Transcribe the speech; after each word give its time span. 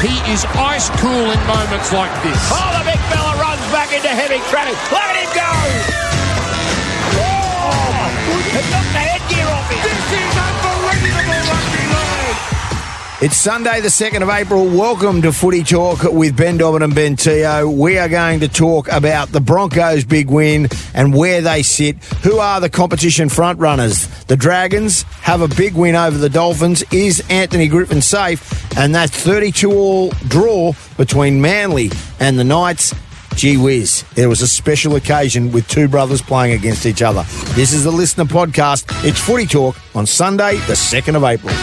He 0.00 0.16
is 0.32 0.46
ice 0.56 0.88
cool 0.96 1.30
in 1.30 1.38
moments 1.46 1.92
like 1.92 2.10
this. 2.22 2.40
Oh, 2.48 2.72
the 2.78 2.84
big 2.88 2.98
fella 3.12 3.36
runs 3.36 3.60
back 3.68 3.92
into 3.92 4.08
heavy 4.08 4.40
traffic. 4.48 4.72
At 4.96 5.12
him 5.12 5.28
go! 5.36 5.44
Oh, 7.20 9.09
It's 13.22 13.36
Sunday, 13.36 13.82
the 13.82 13.88
2nd 13.88 14.22
of 14.22 14.30
April. 14.30 14.64
Welcome 14.64 15.20
to 15.20 15.30
Footy 15.30 15.62
Talk 15.62 16.04
with 16.04 16.34
Ben 16.38 16.56
Dobbin 16.56 16.80
and 16.80 16.94
Ben 16.94 17.16
Teo. 17.16 17.68
We 17.68 17.98
are 17.98 18.08
going 18.08 18.40
to 18.40 18.48
talk 18.48 18.88
about 18.90 19.28
the 19.28 19.42
Broncos' 19.42 20.06
big 20.06 20.30
win 20.30 20.68
and 20.94 21.14
where 21.14 21.42
they 21.42 21.62
sit. 21.62 22.02
Who 22.22 22.38
are 22.38 22.62
the 22.62 22.70
competition 22.70 23.28
front 23.28 23.58
runners? 23.58 24.08
The 24.24 24.38
Dragons 24.38 25.02
have 25.20 25.42
a 25.42 25.48
big 25.48 25.74
win 25.74 25.96
over 25.96 26.16
the 26.16 26.30
Dolphins. 26.30 26.82
Is 26.94 27.22
Anthony 27.28 27.68
Griffin 27.68 28.00
safe? 28.00 28.74
And 28.78 28.94
that 28.94 29.10
32 29.10 29.70
all 29.70 30.10
draw 30.28 30.72
between 30.96 31.42
Manly 31.42 31.90
and 32.20 32.38
the 32.38 32.44
Knights. 32.44 32.94
Gee 33.34 33.58
whiz, 33.58 34.02
there 34.14 34.30
was 34.30 34.40
a 34.40 34.48
special 34.48 34.96
occasion 34.96 35.52
with 35.52 35.68
two 35.68 35.88
brothers 35.88 36.22
playing 36.22 36.54
against 36.54 36.86
each 36.86 37.02
other. 37.02 37.24
This 37.52 37.74
is 37.74 37.84
the 37.84 37.92
LiSTNR 37.92 38.28
Podcast. 38.28 38.86
It's 39.04 39.20
Footy 39.20 39.44
Talk 39.44 39.76
on 39.94 40.06
Sunday, 40.06 40.56
the 40.66 40.72
2nd 40.72 41.16
of 41.16 41.24
April. 41.24 41.54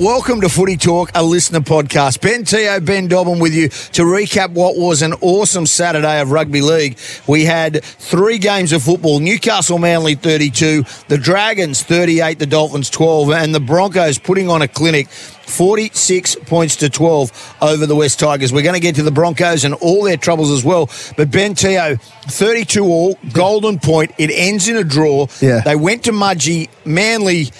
Welcome 0.00 0.40
to 0.40 0.48
Footy 0.48 0.78
Talk, 0.78 1.10
a 1.10 1.20
LiSTNR 1.20 1.60
podcast. 1.60 2.22
Ben 2.22 2.44
Teo, 2.44 2.80
Ben 2.80 3.06
Dobbin 3.06 3.38
with 3.38 3.52
you 3.52 3.68
to 3.68 4.04
recap 4.04 4.48
what 4.48 4.78
was 4.78 5.02
an 5.02 5.12
awesome 5.20 5.66
Saturday 5.66 6.22
of 6.22 6.30
rugby 6.30 6.62
league. 6.62 6.96
We 7.26 7.44
had 7.44 7.84
three 7.84 8.38
games 8.38 8.72
of 8.72 8.82
football 8.82 9.20
Newcastle 9.20 9.76
Manly 9.76 10.14
32, 10.14 10.86
the 11.08 11.18
Dragons 11.18 11.82
38, 11.82 12.38
the 12.38 12.46
Dolphins 12.46 12.88
12, 12.88 13.30
and 13.30 13.54
the 13.54 13.60
Broncos 13.60 14.16
putting 14.18 14.48
on 14.48 14.62
a 14.62 14.68
clinic 14.68 15.06
46 15.08 16.36
points 16.46 16.76
to 16.76 16.88
12 16.88 17.56
over 17.60 17.84
the 17.84 17.94
West 17.96 18.18
Tigers. 18.18 18.54
We're 18.54 18.62
going 18.62 18.76
to 18.76 18.80
get 18.80 18.94
to 18.94 19.02
the 19.02 19.10
Broncos 19.10 19.64
and 19.64 19.74
all 19.74 20.04
their 20.04 20.16
troubles 20.16 20.50
as 20.50 20.64
well. 20.64 20.88
But 21.18 21.30
Ben 21.30 21.54
Teo, 21.54 21.96
32 21.96 22.82
all, 22.86 23.18
golden 23.34 23.78
point. 23.78 24.12
It 24.16 24.30
ends 24.32 24.66
in 24.66 24.78
a 24.78 24.84
draw. 24.84 25.26
Yeah. 25.42 25.60
They 25.60 25.76
went 25.76 26.04
to 26.04 26.12
Mudgee. 26.12 26.70
Manly. 26.86 27.50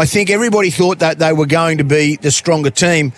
I 0.00 0.06
think 0.06 0.30
everybody 0.30 0.70
thought 0.70 1.00
that 1.00 1.18
they 1.18 1.34
were 1.34 1.44
going 1.44 1.76
to 1.76 1.84
be 1.84 2.16
the 2.16 2.30
stronger 2.30 2.70
team, 2.70 3.12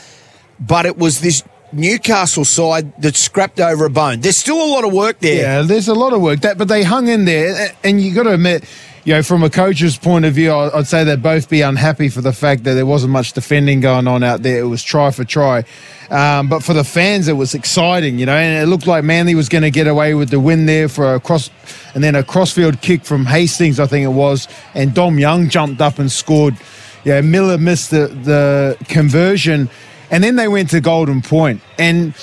but 0.59 0.85
it 0.85 0.99
was 0.99 1.21
this 1.21 1.45
Newcastle 1.73 2.45
side 2.45 3.01
that 3.01 3.15
scrapped 3.15 3.61
over 3.61 3.85
a 3.85 3.91
bone. 3.91 4.21
There's 4.21 4.37
still 4.37 4.61
a 4.61 4.67
lot 4.67 4.85
of 4.85 4.93
work 4.93 5.21
there. 5.21 5.43
Yeah, 5.43 5.63
there's 5.63 5.87
a 5.87 5.95
lot 5.95 6.13
of 6.13 6.21
work 6.21 6.41
that, 6.41 6.59
but 6.59 6.67
they 6.67 6.83
hung 6.83 7.07
in 7.07 7.25
there, 7.25 7.77
and 7.85 8.01
you 8.01 8.13
got 8.13 8.25
to 8.25 8.35
admit, 8.35 8.65
you 9.05 9.15
know, 9.15 9.23
from 9.23 9.43
a 9.43 9.51
coach's 9.51 9.97
point 9.97 10.25
of 10.25 10.35
view, 10.35 10.53
I'd 10.53 10.87
say 10.87 11.03
they'd 11.03 11.23
both 11.23 11.49
be 11.49 11.61
unhappy 11.61 12.09
for 12.09 12.21
the 12.21 12.33
fact 12.33 12.63
that 12.65 12.75
there 12.75 12.87
wasn't 12.87 13.13
much 13.13 13.33
defending 13.33 13.81
going 13.81 14.07
on 14.07 14.23
out 14.23 14.43
there. 14.43 14.61
It 14.61 14.67
was 14.67 14.83
try 14.83 15.11
for 15.11 15.25
try, 15.25 15.65
um, 16.11 16.49
but 16.49 16.63
for 16.63 16.73
the 16.73 16.85
fans, 16.85 17.27
it 17.27 17.33
was 17.33 17.55
exciting, 17.55 18.19
you 18.19 18.27
know, 18.27 18.37
and 18.37 18.63
it 18.63 18.71
looked 18.71 18.87
like 18.87 19.03
Manly 19.03 19.35
was 19.35 19.49
going 19.49 19.63
to 19.63 19.71
get 19.71 19.89
away 19.89 20.15
with 20.15 20.31
the 20.31 20.39
win 20.39 20.67
there 20.67 20.89
for 20.89 21.15
a 21.15 21.21
cross, 21.21 21.51
and 21.95 22.05
then 22.05 22.15
a 22.15 22.23
crossfield 22.23 22.81
kick 22.81 23.05
from 23.05 23.27
Hastings, 23.27 23.81
I 23.81 23.87
think 23.87 24.05
it 24.05 24.15
was, 24.15 24.47
and 24.75 24.95
Dom 24.95 25.19
Young 25.19 25.49
jumped 25.49 25.81
up 25.81 25.99
and 25.99 26.11
scored. 26.11 26.57
Yeah, 27.05 27.21
Miller 27.23 27.59
missed 27.59 27.91
the 27.91 28.07
the 28.07 28.77
conversion, 28.89 29.69
and 30.13 30.23
then 30.23 30.37
they 30.37 30.47
went 30.47 30.71
to 30.71 30.81
Golden 30.81 31.23
Point, 31.23 31.61
and. 31.79 32.15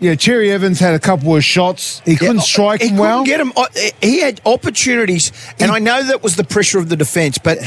Yeah, 0.00 0.14
Cherry 0.14 0.50
Evans 0.50 0.80
had 0.80 0.94
a 0.94 0.98
couple 0.98 1.36
of 1.36 1.44
shots. 1.44 2.00
He 2.06 2.16
couldn't 2.16 2.36
Yeah, 2.36 2.42
strike 2.42 2.82
he 2.82 2.92
well. 2.92 3.22
Get 3.24 3.38
him. 3.40 3.52
uh, 3.56 3.66
He 4.00 4.20
had 4.20 4.40
opportunities, 4.46 5.30
and 5.58 5.70
I 5.70 5.78
know 5.78 6.02
that 6.02 6.22
was 6.22 6.36
the 6.36 6.44
pressure 6.44 6.78
of 6.78 6.88
the 6.88 6.96
defence, 6.96 7.36
but 7.38 7.58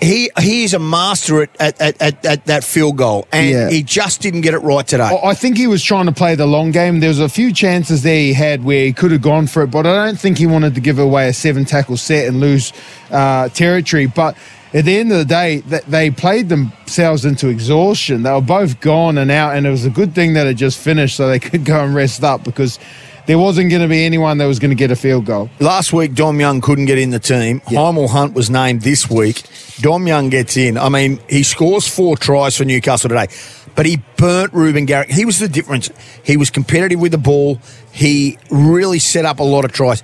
he 0.00 0.30
he 0.40 0.64
is 0.64 0.72
a 0.74 0.78
master 0.78 1.42
at 1.42 1.50
at, 1.60 1.80
at, 1.80 2.02
at, 2.02 2.24
at 2.26 2.46
that 2.46 2.64
field 2.64 2.96
goal, 2.96 3.28
and 3.32 3.48
Yeah. 3.50 3.70
he 3.70 3.82
just 3.82 4.22
didn't 4.22 4.40
get 4.40 4.54
it 4.54 4.58
right 4.58 4.86
today. 4.86 5.04
I 5.04 5.28
I 5.30 5.34
think 5.34 5.56
he 5.56 5.66
was 5.68 5.82
trying 5.84 6.06
to 6.06 6.12
play 6.12 6.34
the 6.34 6.46
long 6.46 6.70
game. 6.72 7.00
There 7.00 7.10
was 7.10 7.20
a 7.20 7.28
few 7.28 7.52
chances 7.52 8.02
there 8.02 8.16
he 8.18 8.32
had 8.32 8.64
where 8.64 8.86
he 8.86 8.92
could 8.92 9.12
have 9.12 9.22
gone 9.22 9.46
for 9.46 9.62
it, 9.62 9.70
but 9.70 9.86
I 9.86 10.06
don't 10.06 10.18
think 10.18 10.38
he 10.38 10.46
wanted 10.46 10.74
to 10.74 10.80
give 10.80 10.98
away 10.98 11.28
a 11.28 11.32
seven 11.32 11.64
tackle 11.64 11.96
set 11.98 12.26
and 12.26 12.40
lose 12.40 12.72
uh, 13.10 13.50
territory. 13.50 14.06
But 14.06 14.36
at 14.72 14.84
the 14.84 14.96
end 14.96 15.10
of 15.10 15.18
the 15.18 15.24
day, 15.24 15.58
they 15.60 16.10
played 16.10 16.48
themselves 16.48 17.24
into 17.24 17.48
exhaustion. 17.48 18.22
They 18.22 18.30
were 18.30 18.40
both 18.40 18.80
gone 18.80 19.18
and 19.18 19.30
out, 19.30 19.56
and 19.56 19.66
it 19.66 19.70
was 19.70 19.84
a 19.84 19.90
good 19.90 20.14
thing 20.14 20.34
that 20.34 20.46
it 20.46 20.54
just 20.54 20.78
finished 20.78 21.16
so 21.16 21.28
they 21.28 21.38
could 21.40 21.64
go 21.64 21.84
and 21.84 21.94
rest 21.94 22.22
up 22.22 22.44
because 22.44 22.78
there 23.26 23.38
wasn't 23.38 23.70
going 23.70 23.82
to 23.82 23.88
be 23.88 24.04
anyone 24.04 24.38
that 24.38 24.46
was 24.46 24.58
going 24.58 24.70
to 24.70 24.76
get 24.76 24.90
a 24.90 24.96
field 24.96 25.26
goal. 25.26 25.50
Last 25.60 25.92
week, 25.92 26.14
Dom 26.14 26.40
Young 26.40 26.60
couldn't 26.60 26.86
get 26.86 26.98
in 26.98 27.10
the 27.10 27.18
team. 27.18 27.60
Hymel 27.60 28.08
Hunt 28.08 28.34
was 28.34 28.48
named 28.50 28.82
this 28.82 29.10
week. 29.10 29.42
Dom 29.80 30.06
Young 30.06 30.30
gets 30.30 30.56
in. 30.56 30.78
I 30.78 30.88
mean, 30.88 31.20
he 31.28 31.42
scores 31.42 31.86
four 31.86 32.16
tries 32.16 32.56
for 32.56 32.64
Newcastle 32.64 33.08
today, 33.08 33.28
but 33.74 33.86
he 33.86 34.02
burnt 34.16 34.52
Reuben 34.52 34.84
Garrick. 34.84 35.10
He 35.10 35.24
was 35.24 35.38
the 35.38 35.48
difference. 35.48 35.90
He 36.24 36.36
was 36.36 36.50
competitive 36.50 37.00
with 37.00 37.12
the 37.12 37.18
ball. 37.18 37.60
He 37.92 38.38
really 38.50 38.98
set 38.98 39.24
up 39.24 39.38
a 39.38 39.44
lot 39.44 39.64
of 39.64 39.72
tries. 39.72 40.02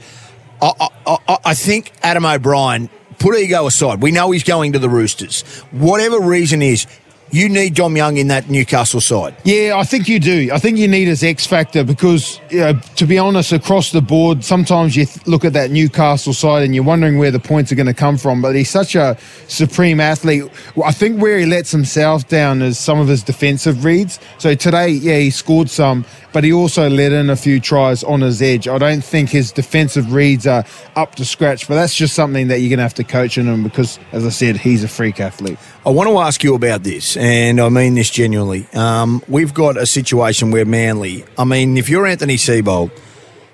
I, 0.61 0.73
I, 0.81 1.19
I, 1.29 1.39
I 1.47 1.55
think 1.55 1.93
Adam 2.03 2.25
O'Brien, 2.25 2.91
put 3.19 3.37
ego 3.37 3.67
aside, 3.67 4.03
we 4.03 4.11
know 4.11 4.31
he's 4.31 4.45
going 4.45 4.73
to 4.73 4.79
the 4.79 4.89
Roosters. 4.89 5.43
Whatever 5.71 6.21
reason 6.21 6.63
is, 6.63 6.87
you 7.31 7.49
need 7.49 7.75
Dom 7.75 7.97
Young 7.97 8.17
in 8.17 8.29
that 8.29 8.49
Newcastle 8.49 9.01
side. 9.01 9.37
Yeah, 9.45 9.77
I 9.77 9.85
think 9.85 10.09
you 10.09 10.21
do. 10.21 10.51
I 10.53 10.59
think 10.59 10.79
you 10.79 10.87
need 10.87 11.09
his 11.09 11.25
X 11.25 11.47
factor 11.47 11.83
because, 11.83 12.41
you 12.51 12.61
know, 12.61 12.73
to 12.97 13.07
be 13.07 13.19
honest, 13.19 13.53
across 13.53 13.91
the 13.91 14.01
board, 14.01 14.45
sometimes 14.45 14.97
you 14.97 15.07
th- 15.07 15.27
look 15.27 15.45
at 15.45 15.53
that 15.55 15.71
Newcastle 15.71 16.33
side 16.33 16.63
and 16.63 16.75
you're 16.75 16.85
wondering 16.85 17.19
where 17.19 17.31
the 17.31 17.41
points 17.41 17.73
are 17.73 17.75
going 17.75 17.87
to 17.87 17.95
come 17.95 18.17
from. 18.17 18.41
But 18.41 18.55
he's 18.55 18.71
such 18.71 18.95
a 18.95 19.19
supreme 19.49 20.01
athlete. 20.01 20.45
I 20.83 20.93
think 20.93 21.21
where 21.21 21.39
he 21.39 21.47
lets 21.47 21.71
himself 21.71 22.29
down 22.29 22.63
is 22.63 22.79
some 22.79 23.01
of 23.01 23.09
his 23.09 23.23
defensive 23.23 23.85
reads. 23.85 24.21
So 24.39 24.55
today, 24.55 24.91
yeah, 24.91 25.19
he 25.19 25.31
scored 25.31 25.69
some, 25.69 26.05
but 26.33 26.45
he 26.45 26.53
also 26.53 26.89
let 26.89 27.13
in 27.13 27.31
a 27.31 27.37
few 27.37 27.61
tries 27.61 28.05
on 28.05 28.21
his 28.21 28.41
edge. 28.41 28.69
I 28.69 28.79
don't 28.79 29.03
think 29.03 29.31
his 29.31 29.51
defensive 29.51 30.13
reads 30.13 30.47
are 30.47 30.65
up 30.95 31.17
to 31.17 31.25
scratch, 31.25 31.67
but 31.67 31.75
that's 31.75 31.95
just 31.95 32.15
something 32.15 32.49
that 32.49 32.61
you're 32.61 32.71
going 32.71 32.79
to 32.79 32.85
have 32.85 32.95
to 32.95 33.05
coach 33.05 33.37
in 33.39 33.47
him 33.47 33.63
because, 33.63 33.99
as 34.13 34.25
I 34.25 34.31
said, 34.31 34.57
he's 34.57 34.85
a 34.85 34.89
freak 34.89 35.19
athlete. 35.19 35.59
I 35.85 35.91
want 35.91 36.09
to 36.09 36.19
ask 36.19 36.43
you 36.43 36.55
about 36.55 36.83
this, 36.83 37.16
and 37.17 37.61
I 37.61 37.69
mean 37.69 37.95
this 37.95 38.11
genuinely. 38.11 38.67
Um, 38.75 39.23
we've 39.29 39.55
got 39.55 39.77
a 39.77 39.87
situation 39.87 40.51
where 40.51 40.65
Manly, 40.65 41.25
I 41.39 41.45
mean, 41.45 41.77
if 41.77 41.89
you're 41.89 42.07
Anthony 42.07 42.37
Seibold, 42.37 42.91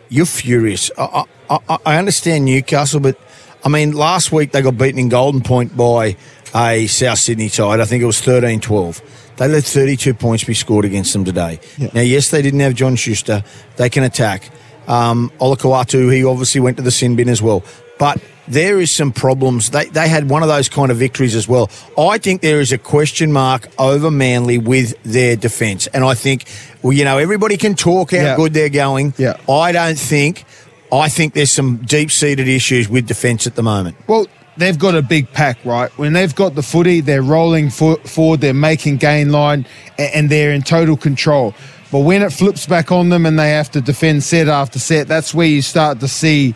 you're 0.08 0.26
furious. 0.26 0.90
I, 0.98 1.24
I, 1.50 1.58
I- 1.68 1.78
I 1.84 1.96
understand 1.98 2.44
Newcastle, 2.46 3.00
but 3.00 3.18
I 3.64 3.68
mean, 3.68 3.92
last 3.92 4.32
week 4.32 4.52
they 4.52 4.62
got 4.62 4.76
beaten 4.78 4.98
in 4.98 5.08
Golden 5.08 5.40
Point 5.42 5.76
by 5.76 6.16
a 6.54 6.86
South 6.86 7.18
Sydney 7.18 7.48
side. 7.48 7.80
I 7.80 7.84
think 7.84 8.02
it 8.02 8.06
was 8.06 8.20
13 8.20 8.60
12. 8.60 9.00
They 9.36 9.48
let 9.48 9.64
32 9.64 10.14
points 10.14 10.44
be 10.44 10.54
scored 10.54 10.84
against 10.84 11.12
them 11.12 11.24
today. 11.24 11.58
Now, 11.94 12.00
yes, 12.02 12.30
they 12.30 12.42
didn't 12.42 12.60
have 12.60 12.74
Josh 12.74 12.98
Schuster. 13.00 13.42
They 13.76 13.88
can 13.90 14.02
attack. 14.04 14.50
Um, 14.88 15.30
Olakau'atu, 15.40 16.12
he 16.12 16.24
obviously 16.24 16.60
went 16.60 16.76
to 16.78 16.82
the 16.82 16.90
sin 16.90 17.16
bin 17.16 17.28
as 17.28 17.40
well. 17.42 17.62
But 17.98 18.20
there 18.48 18.80
is 18.80 18.90
some 18.90 19.12
problems. 19.12 19.70
They, 19.70 19.84
they 19.86 20.08
had 20.08 20.28
one 20.28 20.42
of 20.42 20.48
those 20.48 20.68
kind 20.68 20.90
of 20.90 20.96
victories 20.96 21.36
as 21.36 21.46
well. 21.46 21.70
I 21.96 22.18
think 22.18 22.42
there 22.42 22.60
is 22.60 22.72
a 22.72 22.78
question 22.78 23.32
mark 23.32 23.68
over 23.78 24.10
Manly 24.10 24.58
with 24.58 25.00
their 25.04 25.36
defence. 25.36 25.86
And 25.88 26.04
I 26.04 26.14
think, 26.14 26.44
well, 26.82 26.92
you 26.92 27.04
know, 27.04 27.18
everybody 27.18 27.56
can 27.56 27.74
talk 27.76 28.10
how 28.10 28.16
Yeah. 28.18 28.36
good 28.36 28.52
they're 28.54 28.68
going. 28.68 29.14
Yeah. 29.16 29.36
I 29.48 29.70
don't 29.70 29.98
think, 29.98 30.44
I 30.92 31.08
think 31.08 31.34
there's 31.34 31.52
some 31.52 31.76
deep 31.76 32.10
seated 32.10 32.48
issues 32.48 32.88
with 32.88 33.06
defence 33.06 33.46
at 33.46 33.54
the 33.54 33.62
moment. 33.62 33.96
Well, 34.08 34.26
they've 34.56 34.78
got 34.78 34.96
a 34.96 35.02
big 35.02 35.32
pack, 35.32 35.64
right? 35.64 35.90
When 35.96 36.12
they've 36.12 36.34
got 36.34 36.56
the 36.56 36.62
footy, 36.62 37.00
they're 37.00 37.22
rolling 37.22 37.70
fo- 37.70 37.96
forward, 37.98 38.40
they're 38.40 38.52
making 38.52 38.96
gain 38.96 39.30
line, 39.30 39.64
a- 39.98 40.14
and 40.16 40.28
they're 40.28 40.50
in 40.52 40.62
total 40.62 40.96
control. 40.96 41.54
But 41.92 42.00
when 42.00 42.22
it 42.22 42.32
flips 42.32 42.66
back 42.66 42.90
on 42.90 43.10
them 43.10 43.26
and 43.26 43.38
they 43.38 43.50
have 43.50 43.70
to 43.72 43.82
defend 43.82 44.24
set 44.24 44.48
after 44.48 44.78
set, 44.78 45.08
that's 45.08 45.34
where 45.34 45.46
you 45.46 45.60
start 45.60 46.00
to 46.00 46.08
see 46.08 46.54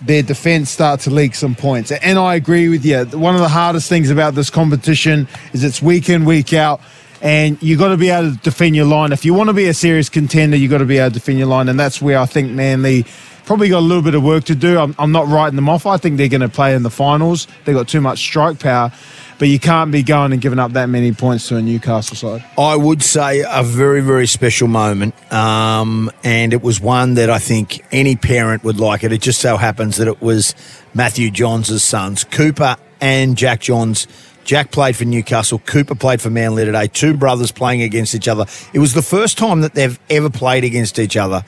their 0.00 0.22
defense 0.22 0.70
start 0.70 1.00
to 1.00 1.10
leak 1.10 1.34
some 1.34 1.54
points. 1.54 1.92
And 1.92 2.18
I 2.18 2.36
agree 2.36 2.68
with 2.70 2.84
you. 2.84 3.04
One 3.04 3.34
of 3.34 3.42
the 3.42 3.50
hardest 3.50 3.88
things 3.90 4.08
about 4.10 4.34
this 4.34 4.48
competition 4.48 5.28
is 5.52 5.62
it's 5.62 5.82
week 5.82 6.08
in, 6.08 6.24
week 6.24 6.54
out. 6.54 6.80
And 7.20 7.62
you've 7.62 7.78
got 7.78 7.88
to 7.88 7.98
be 7.98 8.08
able 8.08 8.32
to 8.32 8.36
defend 8.38 8.76
your 8.76 8.86
line. 8.86 9.12
If 9.12 9.26
you 9.26 9.34
want 9.34 9.48
to 9.48 9.54
be 9.54 9.66
a 9.66 9.74
serious 9.74 10.08
contender, 10.08 10.56
you've 10.56 10.70
got 10.70 10.78
to 10.78 10.86
be 10.86 10.98
able 10.98 11.10
to 11.10 11.14
defend 11.14 11.38
your 11.38 11.48
line. 11.48 11.68
And 11.68 11.78
that's 11.78 12.00
where 12.00 12.18
I 12.18 12.26
think 12.26 12.50
Manly 12.50 13.04
probably 13.44 13.68
got 13.68 13.78
a 13.78 13.80
little 13.80 14.02
bit 14.02 14.14
of 14.14 14.22
work 14.22 14.44
to 14.44 14.54
do. 14.54 14.78
I'm, 14.78 14.94
I'm 14.98 15.12
not 15.12 15.28
writing 15.28 15.56
them 15.56 15.68
off. 15.68 15.86
I 15.86 15.96
think 15.98 16.16
they're 16.16 16.28
going 16.28 16.40
to 16.40 16.48
play 16.48 16.74
in 16.74 16.82
the 16.82 16.90
finals. 16.90 17.46
They've 17.64 17.76
got 17.76 17.88
too 17.88 18.00
much 18.00 18.18
strike 18.18 18.58
power. 18.58 18.90
But 19.38 19.48
you 19.48 19.58
can't 19.58 19.92
be 19.92 20.02
going 20.02 20.32
and 20.32 20.40
giving 20.40 20.58
up 20.58 20.72
that 20.72 20.86
many 20.86 21.12
points 21.12 21.48
to 21.48 21.56
a 21.56 21.62
Newcastle 21.62 22.16
side. 22.16 22.44
I 22.56 22.74
would 22.74 23.02
say 23.02 23.44
a 23.46 23.62
very, 23.62 24.00
very 24.00 24.26
special 24.26 24.66
moment. 24.66 25.14
Um, 25.32 26.10
and 26.24 26.54
it 26.54 26.62
was 26.62 26.80
one 26.80 27.14
that 27.14 27.28
I 27.28 27.38
think 27.38 27.84
any 27.92 28.16
parent 28.16 28.64
would 28.64 28.80
like 28.80 29.04
it. 29.04 29.12
It 29.12 29.20
just 29.20 29.40
so 29.40 29.58
happens 29.58 29.98
that 29.98 30.08
it 30.08 30.22
was 30.22 30.54
Matthew 30.94 31.30
Johns' 31.30 31.82
sons, 31.82 32.24
Cooper 32.24 32.76
and 33.00 33.36
Jack 33.36 33.60
Johns. 33.60 34.06
Jack 34.44 34.70
played 34.70 34.96
for 34.96 35.04
Newcastle. 35.04 35.58
Cooper 35.58 35.96
played 35.96 36.22
for 36.22 36.30
Manly 36.30 36.64
today. 36.64 36.86
Two 36.86 37.14
brothers 37.14 37.50
playing 37.50 37.82
against 37.82 38.14
each 38.14 38.28
other. 38.28 38.46
It 38.72 38.78
was 38.78 38.94
the 38.94 39.02
first 39.02 39.36
time 39.36 39.60
that 39.62 39.74
they've 39.74 39.98
ever 40.08 40.30
played 40.30 40.64
against 40.64 40.98
each 40.98 41.16
other. 41.16 41.42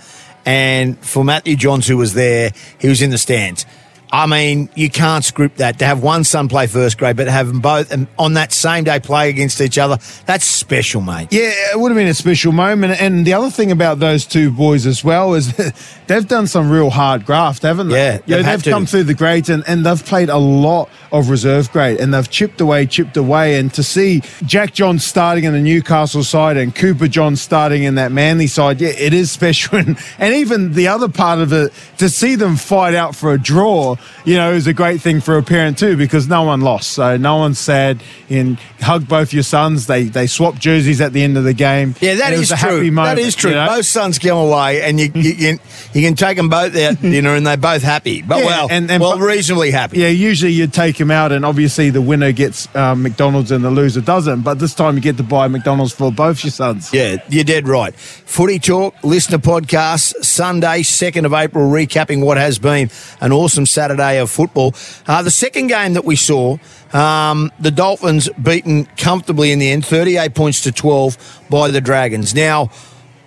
And 0.45 0.99
for 0.99 1.25
Matthew 1.25 1.57
Johns, 1.57 1.87
who 1.87 1.97
was 1.97 2.15
there, 2.15 2.53
he 2.79 2.89
was 2.89 3.01
in 3.01 3.11
the 3.11 3.19
stands. 3.19 3.67
I 4.11 4.27
mean, 4.27 4.69
you 4.75 4.89
can't 4.89 5.25
script 5.25 5.59
that. 5.59 5.79
To 5.81 5.87
have 5.87 6.03
one 6.03 6.25
son 6.25 6.49
play 6.49 6.67
first 6.67 6.99
grade, 6.99 7.17
but 7.17 7.29
have 7.29 7.49
them 7.49 7.61
both 7.61 7.93
and 7.93 8.07
on 8.19 8.35
that 8.35 8.53
same 8.53 8.85
day 8.85 9.01
play 9.01 9.29
against 9.29 9.61
each 9.61 9.79
other, 9.79 9.99
that's 10.27 10.45
special, 10.45 11.01
mate. 11.01 11.29
Yeah, 11.31 11.51
it 11.73 11.79
would 11.79 11.91
have 11.91 11.97
been 11.97 12.09
a 12.09 12.15
special 12.15 12.53
moment. 12.53 13.01
And 13.01 13.27
the 13.27 13.35
other 13.35 13.51
thing 13.51 13.71
about 13.71 13.99
those 13.99 14.25
two 14.25 14.51
boys 14.51 14.87
as 14.87 15.05
well 15.05 15.35
is 15.35 15.55
they've 16.07 16.27
done 16.27 16.47
some 16.47 16.71
real 16.71 16.91
hard 16.91 17.27
graft, 17.27 17.63
haven't 17.63 17.89
they? 17.89 17.97
Yeah, 17.97 18.19
you 18.27 18.37
know, 18.37 18.43
they've 18.43 18.59
they've 18.63 18.73
come 18.73 18.87
through 18.87 19.05
the 19.05 19.15
grades 19.15 19.51
and, 19.51 19.63
and 19.67 19.85
they've 19.85 20.05
played 20.05 20.29
a 20.29 20.39
lot 20.39 20.89
of 21.13 21.31
reserve 21.31 21.71
grade 21.71 22.01
and 22.01 22.13
they've 22.13 22.29
chipped 22.29 22.61
away, 22.61 22.87
chipped 22.87 23.17
away. 23.17 23.59
And 23.59 23.73
to 23.75 23.83
see 23.83 24.23
Jack 24.45 24.75
Johns 24.75 25.05
starting 25.05 25.45
in 25.45 25.53
the 25.53 25.61
Newcastle 25.61 26.25
side 26.25 26.57
and 26.57 26.75
Cooper 26.75 27.09
Johns 27.09 27.41
starting 27.41 27.85
in 27.85 27.97
that 27.97 28.13
Manly 28.13 28.47
side, 28.47 28.81
yeah, 28.81 28.91
it 28.91 29.13
is 29.13 29.31
special. 29.39 29.79
And, 29.79 29.99
and 30.19 30.35
even 30.35 30.73
the 30.73 30.89
other 30.89 31.09
part 31.09 31.41
of 31.41 31.53
it, 31.53 31.73
to 31.99 32.09
see 32.09 32.35
them 32.35 32.57
fight 32.57 32.95
out 32.95 33.15
for 33.15 33.33
a 33.33 33.39
draw, 33.39 33.97
you 34.25 34.35
know, 34.37 34.51
it 34.51 34.55
was 34.55 34.67
a 34.67 34.73
great 34.75 35.01
thing 35.01 35.21
for 35.21 35.37
a 35.39 35.43
parent 35.43 35.79
too 35.79 35.97
because 35.97 36.29
no 36.29 36.43
one 36.43 36.61
lost. 36.61 36.93
So 36.93 37.17
no 37.17 37.37
one's 37.37 37.59
sad. 37.59 38.03
And 38.31 38.59
hug 38.81 39.09
both 39.09 39.33
your 39.33 39.43
sons. 39.43 39.87
They 39.87 40.05
they 40.05 40.27
swapped 40.27 40.59
jerseys 40.59 41.01
at 41.01 41.13
the 41.13 41.23
end 41.23 41.39
of 41.39 41.45
the 41.45 41.55
game. 41.55 41.95
Yeah, 42.01 42.17
that 42.17 42.33
is 42.33 42.51
true. 42.51 42.91
moment, 42.91 43.17
that 43.17 43.23
is 43.23 43.35
true. 43.35 43.51
you 43.51 43.57
know? 43.57 43.67
Both 43.67 43.87
sons 43.87 44.19
come 44.19 44.37
away, 44.37 44.83
and 44.83 45.01
you 45.01 45.11
you, 45.15 45.35
can, 45.35 45.61
you 45.95 46.03
can 46.03 46.15
take 46.15 46.37
them 46.37 46.49
both 46.49 46.77
out 46.77 47.01
dinner, 47.01 47.35
and 47.35 47.47
they're 47.47 47.57
both 47.57 47.83
happy. 47.83 48.21
But 48.23 48.39
Yeah, 48.41 48.45
well, 48.47 48.69
and- 48.71 48.91
and- 48.91 49.03
well, 49.03 49.19
reasonably 49.19 49.71
happy. 49.71 49.99
Yeah, 49.99 50.09
usually 50.09 50.53
you 50.53 50.67
take 50.67 50.97
them 50.99 51.11
out, 51.11 51.33
and 51.33 51.45
obviously 51.45 51.91
the 51.91 52.03
winner 52.03 52.33
gets 52.33 52.69
um, 52.77 53.03
McDonald's 53.03 53.51
and 53.51 53.65
the 53.65 53.71
loser 53.71 54.01
doesn't. 54.03 54.43
But 54.43 54.59
this 54.59 54.75
time 54.75 54.95
you 54.97 55.01
get 55.01 55.17
to 55.17 55.23
buy 55.23 55.49
McDonald's 55.49 55.93
for 55.95 56.13
both 56.13 56.45
your 56.45 56.51
sons. 56.51 56.93
Yeah, 56.93 57.17
you're 57.31 57.45
dead 57.45 57.67
right. 57.67 57.95
Footy 57.95 58.59
Talk, 58.59 58.95
LiSTNR 58.97 59.39
podcast, 59.39 60.23
Sunday, 60.25 60.83
2nd 60.83 61.25
of 61.25 61.33
April, 61.33 61.69
recapping 61.71 62.23
what 62.25 62.37
has 62.37 62.59
been 62.59 62.91
an 63.21 63.33
awesome 63.33 63.65
Saturday 63.67 63.88
of 63.93 64.31
football. 64.31 64.75
Uh, 65.07 65.23
the 65.23 65.31
second 65.31 65.69
game 65.69 65.95
that 65.95 66.05
we 66.05 66.17
saw, 66.17 66.59
um, 66.93 67.53
the 67.59 67.71
Dolphins 67.71 68.29
beaten 68.43 68.87
comfortably 68.97 69.53
in 69.53 69.59
the 69.59 69.71
end, 69.71 69.85
38 69.85 70.35
points 70.35 70.63
to 70.63 70.73
12 70.73 71.45
by 71.51 71.69
the 71.71 71.81
Dragons. 71.81 72.35
Now, 72.35 72.71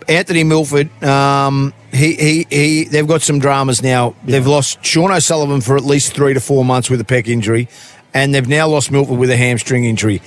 Anthony 0.08 0.44
Milford, 0.44 1.04
um, 1.04 1.74
he, 1.92 2.16
he, 2.16 2.48
he, 2.50 2.84
they've 2.86 3.08
got 3.08 3.22
some 3.22 3.40
dramas 3.40 3.82
now. 3.84 4.16
They've 4.24 4.46
lost 4.46 4.84
Sean 4.84 5.12
O'Sullivan 5.12 5.62
for 5.62 5.76
at 5.76 5.84
least 5.84 6.14
three 6.14 6.34
to 6.34 6.40
four 6.40 6.66
months 6.66 6.90
with 6.90 7.02
a 7.02 7.04
pec 7.04 7.28
injury, 7.28 7.68
and 8.14 8.34
they've 8.34 8.48
now 8.48 8.68
lost 8.68 8.92
Milford 8.92 9.18
with 9.18 9.30
a 9.30 9.38
hamstring 9.38 9.86
injury. 9.86 10.22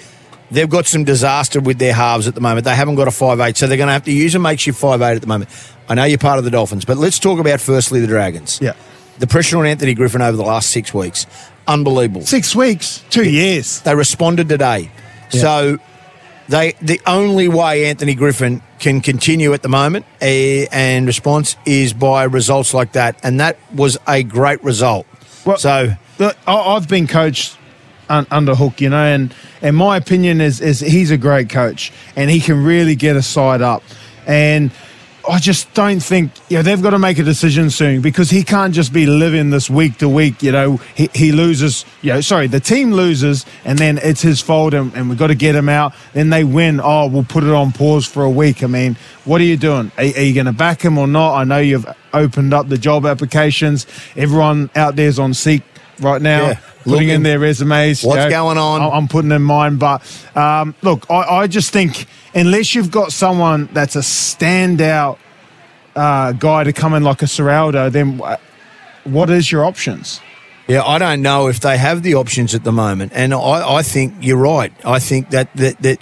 They've 0.51 0.69
got 0.69 0.87
some 0.87 1.05
disaster 1.05 1.61
with 1.61 1.79
their 1.79 1.95
halves 1.95 2.29
at 2.29 2.35
the 2.35 2.41
moment. 2.41 2.65
They 2.65 2.75
haven't 2.75 2.95
got 2.95 3.09
a 3.09 3.11
five 3.11 3.41
eight, 3.41 3.57
so 3.57 3.67
they're 3.67 3.77
going 3.77 3.89
to 3.89 3.93
have 3.93 4.05
to 4.05 4.13
use 4.13 4.35
a 4.35 4.39
makeshift 4.39 4.79
five 4.79 5.03
eight 5.03 5.17
at 5.17 5.21
the 5.21 5.27
moment. 5.27 5.51
I 5.89 5.95
know 5.95 6.05
you're 6.05 6.19
part 6.19 6.39
of 6.39 6.45
the 6.45 6.51
Dolphins, 6.51 6.85
but 6.85 6.97
let's 6.97 7.19
talk 7.19 7.41
about 7.41 7.61
firstly 7.61 8.01
the 8.01 8.07
Dragons. 8.07 8.61
Yeah. 8.63 8.75
The 9.19 9.27
pressure 9.27 9.59
on 9.59 9.67
Anthony 9.67 9.95
Griffin 9.95 10.23
over 10.23 10.37
the 10.37 10.45
last 10.45 10.71
six 10.71 10.93
weeks, 10.93 11.27
unbelievable. 11.69 12.23
Six 12.23 12.55
weeks, 12.55 13.05
two 13.11 13.29
years. 13.29 13.81
They 13.81 13.95
responded 13.95 14.49
today. 14.49 14.91
So 15.31 15.79
they 16.49 16.73
the 16.83 17.01
only 17.07 17.49
way 17.49 17.87
Anthony 17.87 18.15
Griffin 18.15 18.63
can 18.79 19.01
continue 19.01 19.53
at 19.53 19.63
the 19.63 19.69
moment 19.69 20.05
eh, 20.21 20.67
and 20.71 21.07
response 21.07 21.57
is 21.65 21.93
by 21.93 22.25
results 22.25 22.75
like 22.75 22.93
that, 22.93 23.19
and 23.23 23.41
that 23.41 23.59
was 23.75 23.97
a 24.07 24.23
great 24.23 24.63
result. 24.63 25.07
Well, 25.45 25.57
so 25.57 25.93
I've 26.47 26.89
been 26.89 27.07
coached 27.07 27.57
un- 28.09 28.27
under 28.31 28.55
Hook, 28.55 28.81
you 28.81 28.91
know, 28.91 29.05
and 29.05 29.35
and 29.63 29.77
my 29.77 29.97
opinion 29.97 30.41
is 30.41 30.61
is 30.61 30.81
he's 30.81 31.11
a 31.11 31.17
great 31.17 31.49
coach, 31.49 31.93
and 32.17 32.31
he 32.31 32.41
can 32.41 32.63
really 32.63 32.95
get 32.95 33.17
a 33.17 33.23
side 33.23 33.63
up, 33.63 33.83
and. 34.27 34.71
I 35.29 35.39
just 35.39 35.73
don't 35.75 36.01
think 36.01 36.33
you 36.51 36.59
know 36.59 36.63
they've 36.63 36.83
got 36.83 36.91
to 36.91 36.99
make 36.99 37.19
a 37.19 37.23
decision 37.23 37.71
soon 37.71 38.03
because 38.03 38.29
he 38.31 38.45
can't 38.45 38.75
just 38.75 38.93
be 38.93 39.07
living 39.07 39.51
this 39.51 39.71
week 39.71 39.99
to 39.99 40.09
week. 40.09 40.43
You 40.43 40.53
know, 40.53 40.77
he, 40.95 41.09
he 41.15 41.33
loses. 41.33 41.85
You 42.03 42.13
know, 42.15 42.21
sorry, 42.21 42.47
the 42.47 42.61
team 42.61 42.93
loses, 42.93 43.47
and 43.65 43.79
then 43.79 43.99
it's 44.03 44.21
his 44.23 44.41
fault, 44.43 44.75
and, 44.75 44.93
and 44.95 45.09
we've 45.09 45.19
got 45.19 45.29
to 45.29 45.35
get 45.35 45.55
him 45.55 45.69
out. 45.69 45.95
Then 46.13 46.31
they 46.31 46.45
win. 46.45 46.81
Oh, 46.83 47.07
we'll 47.09 47.25
put 47.25 47.43
it 47.45 47.51
on 47.51 47.73
pause 47.73 48.07
for 48.07 48.23
a 48.23 48.31
week. 48.31 48.63
I 48.63 48.67
mean, 48.67 48.97
what 49.25 49.41
are 49.41 49.45
you 49.45 49.57
doing? 49.57 49.91
Are, 49.97 50.05
are 50.05 50.07
you 50.23 50.35
going 50.35 50.47
to 50.47 50.53
back 50.53 50.83
him 50.83 50.99
or 50.99 51.07
not? 51.07 51.35
I 51.37 51.45
know 51.45 51.59
you've 51.59 51.87
opened 52.13 52.53
up 52.53 52.69
the 52.69 52.79
job 52.79 53.07
applications. 53.07 53.87
Everyone 54.17 54.69
out 54.77 54.97
there's 54.97 55.19
on 55.19 55.33
Seek 55.33 55.63
right 56.01 56.21
now, 56.21 56.49
Yeah, 56.49 56.59
putting 56.85 57.09
in 57.09 57.23
their 57.23 57.39
resumes. 57.39 58.03
What's 58.05 58.19
going 58.31 58.59
on? 58.59 58.83
I- 58.83 58.91
I'm 58.91 59.09
putting 59.09 59.33
in 59.33 59.43
mine, 59.43 59.77
but 59.77 60.03
um, 60.37 60.75
look, 60.83 61.11
I, 61.11 61.15
I 61.23 61.47
just 61.47 61.73
think 61.73 62.07
unless 62.35 62.75
you've 62.75 62.91
got 62.91 63.13
someone 63.13 63.69
that's 63.73 63.97
a 63.97 64.01
standout 64.01 65.19
uh, 65.97 66.33
guy 66.33 66.65
to 66.65 66.73
come 66.73 66.95
in 66.95 67.05
like 67.05 67.23
a 67.23 67.27
Ciraldo, 67.27 67.91
then 67.91 68.21
what 69.05 69.31
is 69.31 69.51
your 69.51 69.65
options? 69.65 70.21
Yeah, 70.67 70.83
I 70.83 70.99
don't 70.99 71.21
know 71.21 71.49
if 71.49 71.61
they 71.61 71.77
have 71.77 72.03
the 72.03 72.15
options 72.15 72.55
at 72.55 72.65
the 72.65 72.73
moment, 72.73 73.13
and 73.15 73.35
I, 73.35 73.77
I 73.77 73.83
think 73.83 74.15
you're 74.21 74.39
right. 74.39 74.73
I 74.85 74.99
think 74.99 75.31
that 75.31 75.55
that 75.57 75.79
that 75.83 76.01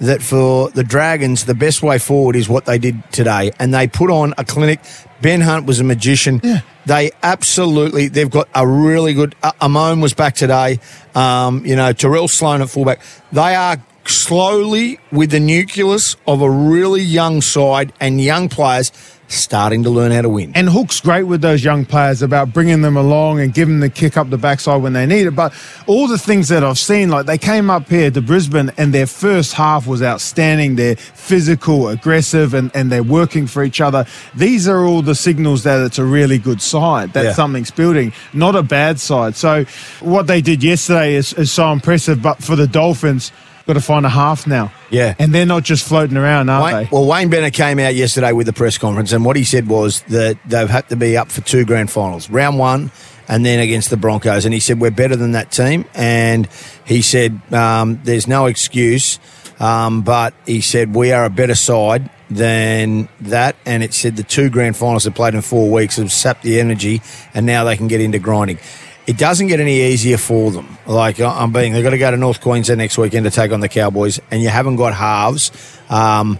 that 0.00 0.22
for 0.22 0.68
the 0.70 0.84
Dragons, 0.84 1.46
the 1.46 1.54
best 1.54 1.82
way 1.82 1.98
forward 1.98 2.36
is 2.36 2.48
what 2.48 2.66
they 2.66 2.78
did 2.78 3.02
today, 3.10 3.52
and 3.58 3.72
they 3.72 3.86
put 3.86 4.10
on 4.10 4.34
a 4.36 4.44
clinic. 4.44 4.80
Ben 5.22 5.40
Hunt 5.40 5.66
was 5.66 5.80
a 5.80 5.84
magician. 5.84 6.40
Yeah. 6.42 6.60
They 6.84 7.12
absolutely, 7.22 8.08
they've 8.08 8.28
got 8.28 8.48
a 8.54 8.66
really 8.66 9.14
good. 9.14 9.36
Uh, 9.42 9.52
Amone 9.60 10.02
was 10.02 10.14
back 10.14 10.34
today. 10.34 10.80
Um, 11.14 11.64
you 11.64 11.76
know, 11.76 11.92
Tyrell 11.92 12.26
Sloan 12.26 12.60
at 12.60 12.68
fullback. 12.68 13.00
They 13.30 13.54
are 13.54 13.76
slowly 14.08 14.98
with 15.10 15.30
the 15.30 15.40
nucleus 15.40 16.16
of 16.26 16.42
a 16.42 16.50
really 16.50 17.02
young 17.02 17.40
side 17.40 17.92
and 18.00 18.20
young 18.20 18.48
players 18.48 18.92
starting 19.28 19.82
to 19.82 19.88
learn 19.88 20.12
how 20.12 20.20
to 20.20 20.28
win. 20.28 20.52
And 20.54 20.68
Hook's 20.68 21.00
great 21.00 21.22
with 21.22 21.40
those 21.40 21.64
young 21.64 21.86
players 21.86 22.20
about 22.20 22.52
bringing 22.52 22.82
them 22.82 22.98
along 22.98 23.40
and 23.40 23.54
giving 23.54 23.80
them 23.80 23.88
the 23.88 23.88
kick 23.88 24.18
up 24.18 24.28
the 24.28 24.36
backside 24.36 24.82
when 24.82 24.92
they 24.92 25.06
need 25.06 25.26
it. 25.26 25.30
But 25.30 25.54
all 25.86 26.06
the 26.06 26.18
things 26.18 26.48
that 26.48 26.62
I've 26.62 26.78
seen, 26.78 27.08
like 27.08 27.24
they 27.24 27.38
came 27.38 27.70
up 27.70 27.88
here 27.88 28.10
to 28.10 28.20
Brisbane 28.20 28.72
and 28.76 28.92
their 28.92 29.06
first 29.06 29.54
half 29.54 29.86
was 29.86 30.02
outstanding. 30.02 30.76
They're 30.76 30.96
physical, 30.96 31.88
aggressive, 31.88 32.52
and, 32.52 32.70
and 32.74 32.92
they're 32.92 33.02
working 33.02 33.46
for 33.46 33.64
each 33.64 33.80
other. 33.80 34.04
These 34.34 34.68
are 34.68 34.84
all 34.84 35.00
the 35.00 35.14
signals 35.14 35.62
that 35.62 35.80
it's 35.80 35.98
a 35.98 36.04
really 36.04 36.36
good 36.38 36.60
side, 36.60 37.14
that 37.14 37.24
Yeah. 37.24 37.32
something's 37.32 37.70
building, 37.70 38.12
not 38.34 38.54
a 38.54 38.62
bad 38.62 39.00
side. 39.00 39.34
So 39.36 39.64
what 40.00 40.26
they 40.26 40.42
did 40.42 40.62
yesterday 40.62 41.14
is, 41.14 41.32
is 41.32 41.50
so 41.50 41.72
impressive. 41.72 42.20
But 42.20 42.42
for 42.44 42.54
the 42.54 42.66
Dolphins, 42.66 43.32
got 43.66 43.74
to 43.74 43.80
find 43.80 44.06
a 44.06 44.10
half 44.10 44.46
now. 44.46 44.72
Yeah. 44.90 45.14
And 45.18 45.34
they're 45.34 45.46
not 45.46 45.62
just 45.62 45.86
floating 45.86 46.16
around, 46.16 46.48
are 46.48 46.62
Wayne, 46.62 46.74
they? 46.74 46.88
well, 46.90 47.06
Wayne 47.06 47.30
Bennett 47.30 47.54
came 47.54 47.78
out 47.78 47.94
yesterday 47.94 48.32
with 48.32 48.46
the 48.46 48.52
press 48.52 48.78
conference, 48.78 49.12
and 49.12 49.24
what 49.24 49.36
he 49.36 49.44
said 49.44 49.68
was 49.68 50.02
that 50.02 50.38
they've 50.46 50.68
had 50.68 50.88
to 50.88 50.96
be 50.96 51.16
up 51.16 51.30
for 51.30 51.40
two 51.40 51.64
grand 51.64 51.90
finals, 51.90 52.28
round 52.30 52.58
one, 52.58 52.90
and 53.28 53.46
then 53.46 53.60
against 53.60 53.90
the 53.90 53.96
Broncos. 53.96 54.44
And 54.44 54.52
he 54.52 54.60
said 54.60 54.80
we're 54.80 54.90
better 54.90 55.16
than 55.16 55.32
that 55.32 55.50
team, 55.50 55.84
and 55.94 56.48
he 56.84 57.02
said 57.02 57.40
um, 57.52 58.00
there's 58.04 58.26
no 58.26 58.46
excuse, 58.46 59.18
um, 59.60 60.02
but 60.02 60.34
he 60.46 60.60
said 60.60 60.94
we 60.94 61.12
are 61.12 61.24
a 61.24 61.30
better 61.30 61.54
side 61.54 62.10
than 62.30 63.08
that. 63.20 63.56
And 63.64 63.82
it 63.82 63.94
said 63.94 64.16
the 64.16 64.22
two 64.22 64.50
grand 64.50 64.76
finals 64.76 65.04
they 65.04 65.10
played 65.10 65.34
in 65.34 65.42
four 65.42 65.70
weeks 65.70 65.96
have 65.96 66.12
sapped 66.12 66.42
the 66.42 66.60
energy, 66.60 67.02
and 67.34 67.46
now 67.46 67.64
they 67.64 67.76
can 67.76 67.88
get 67.88 68.00
into 68.00 68.18
grinding. 68.18 68.58
It 69.06 69.18
doesn't 69.18 69.48
get 69.48 69.58
any 69.58 69.80
easier 69.82 70.16
for 70.16 70.50
them. 70.52 70.78
Like 70.86 71.20
I'm 71.20 71.52
being, 71.52 71.72
they've 71.72 71.82
got 71.82 71.90
to 71.90 71.98
go 71.98 72.10
to 72.10 72.16
North 72.16 72.40
Queensland 72.40 72.78
next 72.78 72.96
weekend 72.98 73.24
to 73.24 73.30
take 73.30 73.50
on 73.52 73.60
the 73.60 73.68
Cowboys, 73.68 74.20
and 74.30 74.40
you 74.42 74.48
haven't 74.48 74.76
got 74.76 74.94
halves. 74.94 75.50
Um, 75.90 76.38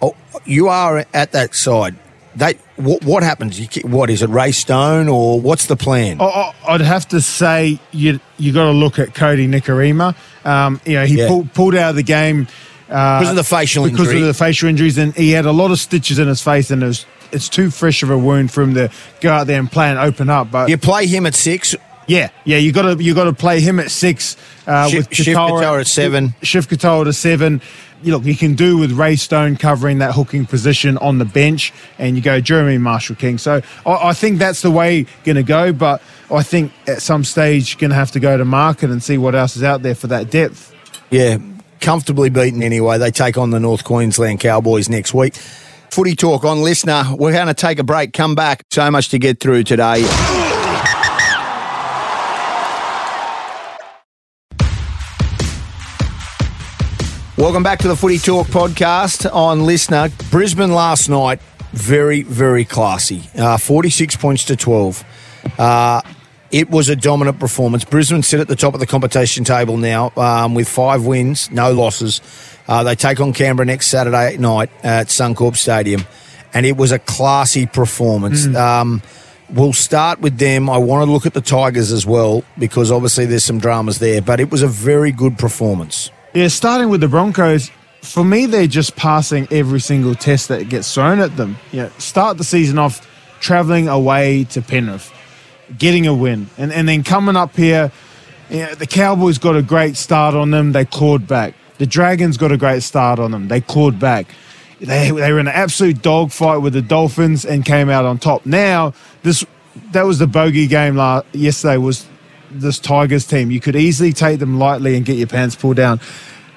oh, 0.00 0.14
you 0.46 0.68
are 0.68 1.04
at 1.12 1.32
that 1.32 1.54
side. 1.54 1.96
They 2.34 2.54
what, 2.76 3.04
what 3.04 3.22
happens? 3.22 3.58
You, 3.60 3.66
what 3.88 4.08
is 4.10 4.22
it? 4.22 4.30
Ray 4.30 4.52
Stone 4.52 5.08
or 5.08 5.40
what's 5.40 5.66
the 5.66 5.76
plan? 5.76 6.20
I- 6.20 6.54
I'd 6.66 6.80
have 6.80 7.08
to 7.08 7.20
say 7.20 7.78
you 7.92 8.20
you 8.38 8.52
got 8.52 8.64
to 8.64 8.70
look 8.70 8.98
at 8.98 9.08
Kodi 9.08 9.48
Nikorima. 9.48 10.14
Um, 10.46 10.80
you 10.86 10.94
know, 10.94 11.04
he 11.04 11.16
Yeah. 11.18 11.28
pulled, 11.28 11.52
pulled 11.52 11.74
out 11.74 11.90
of 11.90 11.96
the 11.96 12.02
game 12.04 12.46
uh, 12.88 13.18
Because 13.18 13.30
of 13.30 13.36
the 13.36 13.44
facial 13.44 13.84
because 13.84 14.00
injury. 14.08 14.20
of 14.22 14.26
the 14.28 14.34
facial 14.34 14.68
injuries, 14.68 14.96
and 14.96 15.14
he 15.14 15.32
had 15.32 15.44
a 15.46 15.52
lot 15.52 15.70
of 15.72 15.78
stitches 15.78 16.18
in 16.18 16.28
his 16.28 16.40
face, 16.40 16.70
and 16.70 16.82
it 16.82 16.86
was, 16.86 17.04
it's 17.32 17.48
too 17.48 17.70
fresh 17.70 18.02
of 18.02 18.08
a 18.10 18.16
wound 18.16 18.50
for 18.52 18.62
him 18.62 18.72
to 18.74 18.88
go 19.20 19.30
out 19.30 19.46
there 19.46 19.58
and 19.58 19.70
play 19.70 19.90
and 19.90 19.98
open 19.98 20.30
up. 20.30 20.50
But 20.50 20.68
you 20.70 20.78
play 20.78 21.06
him 21.06 21.26
at 21.26 21.34
six. 21.34 21.74
Yeah, 22.08 22.30
yeah, 22.44 22.56
you 22.56 22.72
got 22.72 22.96
to 22.96 23.04
you 23.04 23.14
got 23.14 23.24
to 23.24 23.34
play 23.34 23.60
him 23.60 23.78
at 23.78 23.90
six 23.90 24.36
uh, 24.66 24.88
Shift- 24.88 25.10
with 25.10 25.16
Shift 25.18 25.28
Katoa 25.38 25.60
Katoa 25.60 25.80
at 25.80 25.86
seven. 25.86 26.34
Shift 26.42 26.70
Katoa 26.70 27.04
to 27.04 27.12
seven. 27.12 27.60
You 28.02 28.12
look, 28.12 28.24
you 28.24 28.34
can 28.34 28.54
do 28.54 28.78
with 28.78 28.92
Ray 28.92 29.16
Stone 29.16 29.56
covering 29.56 29.98
that 29.98 30.14
hooking 30.14 30.46
position 30.46 30.96
on 30.98 31.18
the 31.18 31.24
bench, 31.26 31.72
and 31.98 32.16
you 32.16 32.22
go 32.22 32.40
Jeremy 32.40 32.78
Marshall 32.78 33.16
King. 33.16 33.36
So 33.36 33.60
I, 33.84 33.90
I 34.08 34.12
think 34.14 34.38
that's 34.38 34.62
the 34.62 34.70
way 34.70 35.04
going 35.24 35.36
to 35.36 35.42
go. 35.42 35.72
But 35.72 36.00
I 36.30 36.42
think 36.42 36.72
at 36.86 37.02
some 37.02 37.24
stage 37.24 37.74
you're 37.74 37.80
going 37.80 37.90
to 37.90 37.96
have 37.96 38.12
to 38.12 38.20
go 38.20 38.38
to 38.38 38.44
market 38.44 38.88
and 38.90 39.02
see 39.02 39.18
what 39.18 39.34
else 39.34 39.56
is 39.56 39.62
out 39.62 39.82
there 39.82 39.94
for 39.94 40.06
that 40.06 40.30
depth. 40.30 40.74
Yeah, 41.10 41.36
comfortably 41.80 42.30
beaten 42.30 42.62
anyway. 42.62 42.96
They 42.96 43.10
take 43.10 43.36
on 43.36 43.50
the 43.50 43.60
North 43.60 43.84
Queensland 43.84 44.40
Cowboys 44.40 44.88
next 44.88 45.12
week. 45.12 45.34
Footy 45.90 46.16
talk 46.16 46.44
on 46.44 46.58
LiSTNR. 46.58 47.18
We're 47.18 47.32
going 47.32 47.48
to 47.48 47.54
take 47.54 47.78
a 47.78 47.84
break. 47.84 48.14
Come 48.14 48.34
back. 48.34 48.64
So 48.70 48.90
much 48.90 49.10
to 49.10 49.18
get 49.18 49.40
through 49.40 49.64
today. 49.64 50.47
Welcome 57.38 57.62
back 57.62 57.78
to 57.80 57.88
the 57.88 57.94
Footy 57.94 58.18
Talk 58.18 58.48
podcast 58.48 59.32
on 59.32 59.60
LiSTNR. 59.60 60.28
Brisbane 60.30 60.72
last 60.72 61.08
night, 61.08 61.40
very, 61.72 62.22
very 62.22 62.64
classy. 62.64 63.22
Uh, 63.38 63.56
46 63.56 64.16
points 64.16 64.44
to 64.46 64.56
12. 64.56 65.04
Uh, 65.56 66.02
It 66.50 66.68
was 66.68 66.88
a 66.88 66.96
dominant 66.96 67.38
performance. 67.38 67.84
Brisbane 67.84 68.22
sit 68.24 68.40
at 68.40 68.48
the 68.48 68.56
top 68.56 68.74
of 68.74 68.80
the 68.80 68.86
competition 68.86 69.44
table 69.44 69.76
now 69.76 70.10
um, 70.16 70.54
with 70.54 70.68
five 70.68 71.04
wins, 71.06 71.48
no 71.52 71.70
losses. 71.72 72.20
Uh, 72.66 72.82
they 72.82 72.96
take 72.96 73.20
on 73.20 73.32
Canberra 73.32 73.66
next 73.66 73.86
Saturday 73.86 74.36
night 74.38 74.70
at 74.82 75.06
Suncorp 75.08 75.56
Stadium, 75.56 76.04
and 76.52 76.66
it 76.66 76.76
was 76.76 76.90
a 76.90 76.98
classy 76.98 77.66
performance. 77.66 78.46
Um, 78.56 79.00
we'll 79.50 79.72
start 79.74 80.20
with 80.20 80.38
them. 80.38 80.68
I 80.68 80.78
want 80.78 81.06
to 81.06 81.12
look 81.12 81.24
at 81.26 81.34
the 81.34 81.40
Tigers 81.42 81.92
as 81.92 82.04
well 82.04 82.42
because 82.58 82.90
obviously 82.90 83.26
there's 83.26 83.44
some 83.44 83.58
dramas 83.60 84.00
there, 84.00 84.20
but 84.22 84.40
it 84.40 84.50
was 84.50 84.62
a 84.62 84.68
very 84.68 85.12
good 85.12 85.38
performance. 85.38 86.10
Yeah, 86.34 86.48
starting 86.48 86.90
with 86.90 87.00
the 87.00 87.08
Broncos, 87.08 87.70
for 88.02 88.22
me, 88.22 88.46
they're 88.46 88.66
just 88.66 88.96
passing 88.96 89.48
every 89.50 89.80
single 89.80 90.14
test 90.14 90.48
that 90.48 90.68
gets 90.68 90.92
thrown 90.92 91.20
at 91.20 91.36
them. 91.36 91.56
You 91.72 91.82
know, 91.82 91.90
start 91.98 92.38
the 92.38 92.44
season 92.44 92.78
off 92.78 93.06
traveling 93.40 93.88
away 93.88 94.44
to 94.44 94.60
Penrith, 94.60 95.12
getting 95.78 96.06
a 96.06 96.14
win, 96.14 96.50
and, 96.58 96.72
and 96.72 96.88
then 96.88 97.02
coming 97.02 97.36
up 97.36 97.56
here. 97.56 97.90
You 98.50 98.58
know, 98.58 98.74
the 98.74 98.86
Cowboys 98.86 99.38
got 99.38 99.56
a 99.56 99.62
great 99.62 99.96
start 99.96 100.34
on 100.34 100.50
them. 100.50 100.72
They 100.72 100.84
clawed 100.84 101.26
back. 101.26 101.54
The 101.78 101.86
Dragons 101.86 102.36
got 102.36 102.52
a 102.52 102.56
great 102.56 102.82
start 102.82 103.18
on 103.18 103.30
them. 103.30 103.48
They 103.48 103.60
clawed 103.60 103.98
back. 103.98 104.26
They, 104.80 105.10
they 105.10 105.32
were 105.32 105.40
in 105.40 105.48
an 105.48 105.54
absolute 105.54 106.02
dogfight 106.02 106.62
with 106.62 106.72
the 106.72 106.82
Dolphins 106.82 107.44
and 107.44 107.64
came 107.64 107.88
out 107.88 108.04
on 108.04 108.18
top. 108.18 108.46
Now, 108.46 108.94
this 109.22 109.44
that 109.92 110.02
was 110.02 110.18
the 110.18 110.26
bogey 110.26 110.66
game 110.66 110.96
last, 110.96 111.26
yesterday 111.32 111.76
was 111.76 112.06
this 112.50 112.78
Tigers 112.78 113.26
team. 113.26 113.50
You 113.50 113.60
could 113.60 113.76
easily 113.76 114.12
take 114.12 114.38
them 114.38 114.58
lightly 114.58 114.96
and 114.96 115.04
get 115.04 115.16
your 115.16 115.26
pants 115.26 115.56
pulled 115.56 115.76
down. 115.76 116.00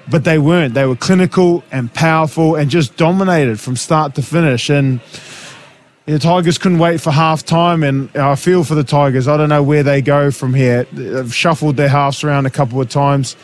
But 0.09 0.23
they 0.23 0.37
weren't. 0.37 0.73
They 0.73 0.85
were 0.85 0.95
clinical 0.95 1.63
and 1.71 1.93
powerful 1.93 2.55
and 2.55 2.69
just 2.69 2.97
dominated 2.97 3.59
from 3.59 3.75
start 3.75 4.15
to 4.15 4.21
finish. 4.21 4.69
And 4.69 4.99
the 6.05 6.19
Tigers 6.19 6.57
couldn't 6.57 6.79
wait 6.79 6.99
for 6.99 7.11
half 7.11 7.45
time. 7.45 7.83
And 7.83 8.15
I 8.15 8.35
feel 8.35 8.63
for 8.63 8.75
the 8.75 8.83
Tigers. 8.83 9.27
I 9.27 9.37
don't 9.37 9.49
know 9.49 9.63
where 9.63 9.83
they 9.83 10.01
go 10.01 10.31
from 10.31 10.53
here. 10.53 10.85
They've 10.91 11.33
shuffled 11.33 11.77
their 11.77 11.89
halves 11.89 12.23
around 12.23 12.45
a 12.45 12.49
couple 12.49 12.81
of 12.81 12.89
times. 12.89 13.35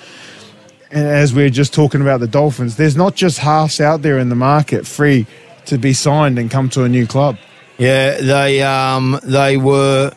And 0.90 1.06
as 1.06 1.34
we 1.34 1.44
are 1.44 1.50
just 1.50 1.74
talking 1.74 2.02
about 2.02 2.22
the 2.22 2.28
Dolphins, 2.28 2.78
there's 2.78 2.96
not 2.96 3.16
just 3.16 3.40
halves 3.40 3.80
out 3.80 4.02
there 4.02 4.18
in 4.18 4.30
the 4.30 4.36
market 4.36 4.88
free 4.88 5.28
to 5.66 5.78
be 5.78 5.94
signed 5.94 6.40
and 6.40 6.50
come 6.50 6.70
to 6.70 6.84
a 6.84 6.90
new 6.90 7.06
club. 7.06 7.38
Yeah, 7.78 8.20
they 8.20 8.64
um, 8.64 9.20
they 9.24 9.58
were 9.58 10.12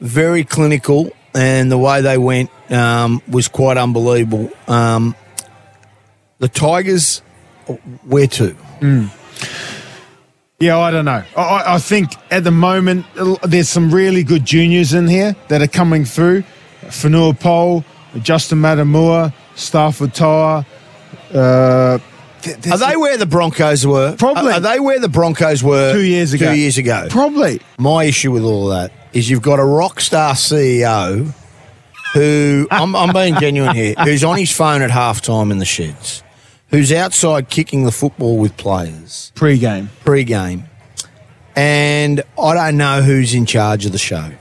very 0.00 0.44
clinical, 0.44 1.10
and 1.34 1.70
the 1.70 1.78
way 1.78 2.00
they 2.00 2.18
went 2.18 2.50
um, 2.70 3.20
was 3.28 3.48
quite 3.48 3.76
unbelievable. 3.76 4.50
Um, 4.68 5.14
the 6.38 6.48
Tigers, 6.48 7.20
where 8.06 8.26
to? 8.26 8.56
Yeah, 10.60 10.78
I 10.78 10.90
don't 10.90 11.04
know. 11.04 11.22
I- 11.36 11.74
I, 11.74 11.78
think 11.78 12.10
at 12.30 12.44
the 12.44 12.50
moment 12.50 13.06
uh, 13.18 13.36
there's 13.42 13.68
some 13.68 13.90
really 13.92 14.22
good 14.22 14.44
juniors 14.44 14.94
in 14.94 15.08
here 15.08 15.34
that 15.48 15.60
are 15.60 15.66
coming 15.68 16.04
through. 16.04 16.44
Fonua 16.84 17.38
Pole, 17.38 17.84
Justin 18.22 18.58
Matamua, 18.58 19.32
Starford 19.56 20.14
To'a. 20.14 20.64
Uh, 21.34 21.98
th- 22.42 22.66
Are 22.68 22.78
they 22.78 22.96
where 22.96 23.16
the 23.16 23.26
Broncos 23.26 23.86
were? 23.86 24.14
Probably. 24.16 24.52
Are, 24.52 24.56
are 24.56 24.60
they 24.60 24.78
where 24.80 25.00
the 25.00 25.08
Broncos 25.08 25.62
were 25.62 25.92
two 25.92 26.04
years 26.04 26.32
ago? 26.32 26.52
Two 26.52 26.58
years 26.58 26.78
ago. 26.78 27.06
Probably. 27.10 27.60
My 27.78 28.04
issue 28.04 28.30
with 28.30 28.44
all 28.44 28.70
of 28.70 28.90
that 28.90 29.03
is 29.14 29.30
you've 29.30 29.42
got 29.42 29.58
a 29.58 29.64
rock 29.64 30.00
star 30.00 30.34
CEO 30.34 31.32
who 32.12 32.66
I'm, 32.70 32.94
I'm 32.94 33.12
being 33.12 33.36
genuine 33.40 33.74
here, 33.74 33.94
who's 34.04 34.24
on 34.24 34.36
his 34.36 34.50
phone 34.54 34.82
at 34.82 34.90
halftime 34.90 35.50
in 35.50 35.58
the 35.58 35.64
sheds, 35.64 36.22
who's 36.70 36.92
outside 36.92 37.48
kicking 37.48 37.84
the 37.84 37.92
football 37.92 38.36
with 38.38 38.56
players 38.56 39.32
Pre-game. 39.34 39.90
pre-game, 40.04 40.64
and 41.56 42.22
I 42.40 42.54
don't 42.54 42.76
know 42.76 43.02
who's 43.02 43.34
in 43.34 43.46
charge 43.46 43.86
of 43.86 43.92
the 43.92 43.98
show. 43.98 44.32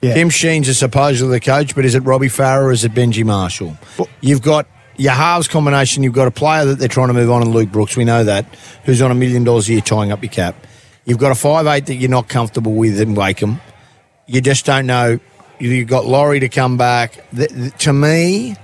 Yeah. 0.00 0.14
Tim 0.14 0.30
Sheens 0.30 0.66
is 0.66 0.78
supposedly 0.78 1.38
the 1.38 1.44
coach, 1.44 1.74
but 1.74 1.84
is 1.84 1.94
it 1.94 2.00
Robbie 2.00 2.28
Farah 2.28 2.62
or 2.62 2.72
is 2.72 2.84
it 2.84 2.92
Benji 2.92 3.22
Marshall? 3.24 3.76
You've 4.22 4.40
got 4.40 4.66
your 4.96 5.12
halves 5.12 5.46
combination. 5.46 6.02
You've 6.02 6.14
got 6.14 6.26
a 6.26 6.30
player 6.30 6.64
that 6.64 6.78
they're 6.78 6.88
trying 6.88 7.08
to 7.08 7.12
move 7.14 7.30
on, 7.30 7.42
and 7.42 7.52
Luke 7.52 7.70
Brooks. 7.70 7.96
We 7.98 8.04
know 8.06 8.24
that 8.24 8.46
who's 8.84 9.02
on 9.02 9.10
a 9.10 9.14
million 9.14 9.44
dollars 9.44 9.68
a 9.68 9.72
year, 9.72 9.80
tying 9.82 10.10
up 10.10 10.22
your 10.22 10.32
cap. 10.32 10.54
You've 11.04 11.18
got 11.18 11.32
a 11.32 11.34
five 11.34 11.66
eight 11.66 11.84
that 11.86 11.96
you're 11.96 12.08
not 12.10 12.28
comfortable 12.28 12.72
with 12.72 12.98
in 12.98 13.14
Wakeham. 13.14 13.60
You 14.30 14.40
just 14.40 14.64
don't 14.64 14.86
know. 14.86 15.18
You've 15.58 15.88
got 15.88 16.06
Laurie 16.06 16.38
to 16.40 16.48
come 16.48 16.76
back. 16.76 17.28
Th- 17.34 17.50
th- 17.50 17.76
to 17.78 17.92
me, 17.92 18.54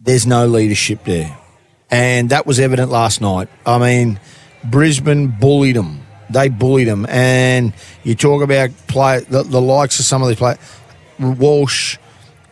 there's 0.00 0.26
no 0.26 0.46
leadership 0.46 1.02
there. 1.04 1.36
And 1.90 2.30
that 2.30 2.46
was 2.46 2.60
evident 2.60 2.90
last 2.92 3.20
night. 3.20 3.48
I 3.66 3.78
mean, 3.78 4.20
Brisbane 4.62 5.26
bullied 5.28 5.74
them. 5.76 6.02
They 6.30 6.48
bullied 6.48 6.86
them. 6.86 7.04
And 7.08 7.72
you 8.04 8.14
talk 8.14 8.42
about 8.42 8.70
play 8.86 9.20
the, 9.28 9.42
the 9.42 9.60
likes 9.60 9.98
of 9.98 10.04
some 10.06 10.22
of 10.22 10.28
these 10.28 10.36
players, 10.38 10.58
Walsh, 11.18 11.98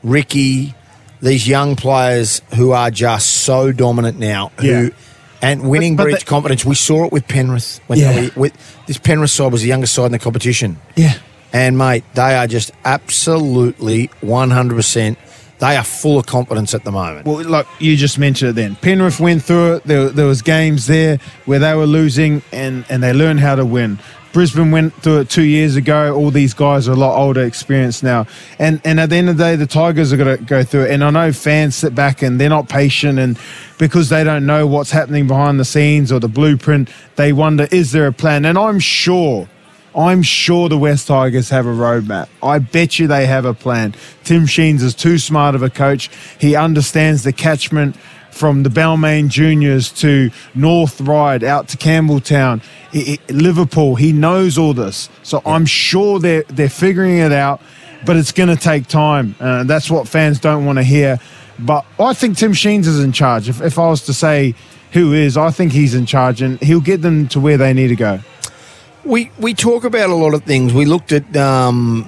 Ricky, 0.03 0.75
these 1.23 1.47
young 1.47 1.77
players 1.77 2.43
who 2.57 2.73
are 2.73 2.91
just 2.91 3.29
so 3.29 3.71
dominant 3.71 4.19
now. 4.19 4.51
Who 4.59 4.67
Yeah. 4.67 4.89
and 5.41 5.69
winning 5.69 5.95
But- 5.95 6.03
but 6.03 6.05
breeds 6.11 6.19
they- 6.25 6.29
confidence. 6.29 6.65
We 6.65 6.75
saw 6.75 7.05
it 7.05 7.13
with 7.13 7.29
Penrith 7.29 7.81
when 7.87 7.99
Yeah. 8.01 8.13
they 8.13 8.31
with, 8.35 8.53
this 8.87 8.99
Penrith 8.99 9.31
side 9.31 9.53
was 9.53 9.63
the 9.63 9.69
youngest 9.69 9.95
side 9.95 10.07
in 10.07 10.13
the 10.13 10.19
competition. 10.19 10.79
Yeah. 10.97 11.15
And 11.53 11.79
mate, 11.79 12.05
they 12.15 12.37
are 12.37 12.47
just 12.47 12.73
absolutely 12.85 14.09
100%. 14.23 15.17
They 15.59 15.77
are 15.77 15.85
full 15.85 16.19
of 16.19 16.27
confidence 16.27 16.75
at 16.75 16.85
the 16.85 16.93
moment. 16.93 17.27
Well, 17.27 17.43
like 17.49 17.67
you 17.79 17.97
just 17.97 18.19
mentioned 18.19 18.51
it 18.51 18.53
then. 18.55 18.77
Penrith 18.77 19.19
went 19.19 19.43
through 19.43 19.77
it. 19.77 19.85
There, 19.85 20.11
there 20.11 20.27
was 20.27 20.43
games 20.43 20.87
there 20.87 21.19
where 21.47 21.59
they 21.59 21.75
were 21.75 21.87
losing 21.87 22.43
and, 22.53 22.85
and 22.91 23.03
they 23.03 23.15
learned 23.15 23.41
how 23.41 23.55
to 23.55 23.65
win. 23.65 23.99
Brisbane 24.37 24.71
went 24.71 24.93
through 25.03 25.21
it 25.21 25.31
two 25.31 25.45
years 25.45 25.77
ago. 25.77 26.15
All 26.15 26.31
these 26.31 26.53
guys 26.53 26.89
are 26.89 26.93
a 26.93 26.97
lot 26.97 27.19
older, 27.19 27.43
experienced 27.43 28.03
now. 28.03 28.27
And 28.59 28.83
and 28.85 29.01
at 29.01 29.09
the 29.09 29.17
end 29.17 29.31
of 29.31 29.39
the 29.39 29.45
day, 29.45 29.57
the 29.57 29.67
Tigers 29.67 30.13
are 30.13 30.19
going 30.19 30.37
to 30.37 30.45
go 30.45 30.63
through 30.63 30.83
it. 30.83 30.91
And 30.91 31.03
I 31.03 31.09
know 31.09 31.33
fans 31.33 31.75
sit 31.75 31.95
back 31.95 32.21
and 32.21 32.39
they're 32.39 32.51
not 32.51 32.69
patient 32.69 33.19
and 33.19 33.39
because 33.79 34.11
they 34.11 34.25
don't 34.25 34.45
know 34.45 34.67
what's 34.67 34.91
happening 34.91 35.27
behind 35.27 35.59
the 35.59 35.65
scenes 35.65 36.13
or 36.13 36.21
the 36.21 36.29
blueprint, 36.29 36.91
they 37.15 37.33
wonder, 37.33 37.67
is 37.71 37.93
there 37.93 38.07
a 38.07 38.13
plan? 38.13 38.45
And 38.45 38.59
I'm 38.59 38.79
sure 38.79 39.49
I'm 39.97 40.23
sure 40.23 40.69
the 40.69 40.77
West 40.79 41.07
Tigers 41.09 41.49
have 41.51 41.65
a 41.67 41.71
roadmap. 41.71 42.29
I 42.43 42.59
bet 42.59 42.99
you 42.99 43.07
they 43.07 43.27
have 43.27 43.45
a 43.47 43.55
plan. 43.55 43.95
Tim 44.25 44.45
Sheens 44.47 44.83
is 44.83 44.95
too 44.95 45.17
smart 45.19 45.55
of 45.55 45.63
a 45.63 45.71
coach. 45.71 46.11
He 46.39 46.55
understands 46.55 47.23
the 47.23 47.33
catchment 47.33 47.97
from 48.31 48.63
the 48.63 48.69
Balmain 48.69 49.29
Juniors 49.29 49.91
to 49.93 50.31
North 50.55 51.01
Ryde 51.01 51.43
out 51.43 51.69
to 51.69 51.79
Campbelltown, 51.79 52.63
he, 52.93 53.03
he- 53.27 53.33
Liverpool. 53.33 53.95
He 53.95 54.13
knows 54.13 54.59
all 54.59 54.75
this, 54.75 55.09
so 55.23 55.41
I'm 55.47 55.65
sure 55.65 56.19
they're 56.19 56.43
they're 56.49 56.69
figuring 56.69 57.17
it 57.17 57.33
out. 57.33 57.63
But 58.05 58.17
it's 58.17 58.33
going 58.33 58.51
to 58.51 58.57
take 58.57 58.87
time. 58.89 59.35
Uh, 59.41 59.65
that's 59.65 59.91
what 59.91 60.07
fans 60.07 60.39
don't 60.39 60.67
want 60.67 60.77
to 60.77 60.83
hear. 60.85 61.19
But 61.59 61.87
I 61.99 62.13
think 62.13 62.37
Tim 62.37 62.53
Sheens 62.53 62.87
is 62.87 63.01
in 63.03 63.11
charge. 63.11 63.49
If, 63.49 63.63
if 63.63 63.79
I 63.79 63.89
was 63.89 64.03
to 64.03 64.13
say 64.13 64.55
who 64.93 65.15
is, 65.15 65.37
I 65.39 65.51
think 65.51 65.73
he's 65.73 65.95
in 65.95 66.05
charge, 66.05 66.43
and 66.43 66.61
he'll 66.61 66.83
get 66.83 67.01
them 67.01 67.27
to 67.29 67.41
where 67.41 67.57
they 67.57 67.73
need 67.73 67.89
to 67.89 67.97
go. 67.97 68.21
We 69.07 69.31
we 69.39 69.55
talk 69.55 69.85
about 69.85 70.11
a 70.11 70.15
lot 70.15 70.35
of 70.35 70.43
things. 70.45 70.73
We 70.73 70.85
looked 70.85 71.13
at 71.13 71.37
um, 71.37 72.05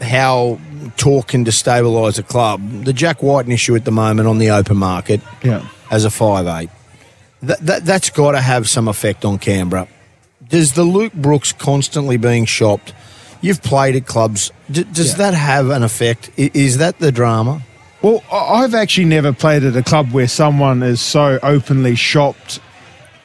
how 0.00 0.58
talk 0.96 1.28
can 1.28 1.44
destabilise 1.44 2.18
a 2.18 2.22
club. 2.22 2.84
The 2.84 2.92
Jack 2.92 3.22
Wighton 3.22 3.52
issue 3.52 3.74
at 3.74 3.84
the 3.84 3.90
moment 3.92 4.28
on 4.28 4.38
the 4.38 4.50
open 4.50 4.76
market 4.76 5.20
Yeah. 5.42 5.66
as 5.90 6.04
a 6.04 6.10
five 6.10 6.46
eight. 6.46 6.70
That, 7.42 7.58
that 7.66 7.84
that's 7.84 8.10
got 8.10 8.32
to 8.32 8.40
have 8.40 8.68
some 8.68 8.86
effect 8.88 9.24
on 9.24 9.38
Canberra. 9.38 9.88
Does 10.48 10.74
the 10.74 10.84
Luke 10.84 11.14
Brooks 11.14 11.52
constantly 11.52 12.16
being 12.18 12.44
shopped? 12.44 12.92
You've 13.40 13.62
played 13.62 13.96
at 13.96 14.06
clubs. 14.06 14.52
D- 14.70 14.84
does 14.84 15.12
Yeah. 15.12 15.16
that 15.30 15.34
have 15.34 15.70
an 15.70 15.82
effect? 15.82 16.30
I- 16.38 16.50
Is 16.54 16.78
that 16.78 16.98
the 16.98 17.10
drama? 17.10 17.62
Well, 18.02 18.22
I've 18.30 18.74
actually 18.74 19.06
never 19.06 19.32
played 19.32 19.64
at 19.64 19.74
a 19.76 19.82
club 19.82 20.12
where 20.12 20.28
someone 20.28 20.82
is 20.82 21.00
so 21.00 21.38
openly 21.42 21.94
shopped 21.96 22.60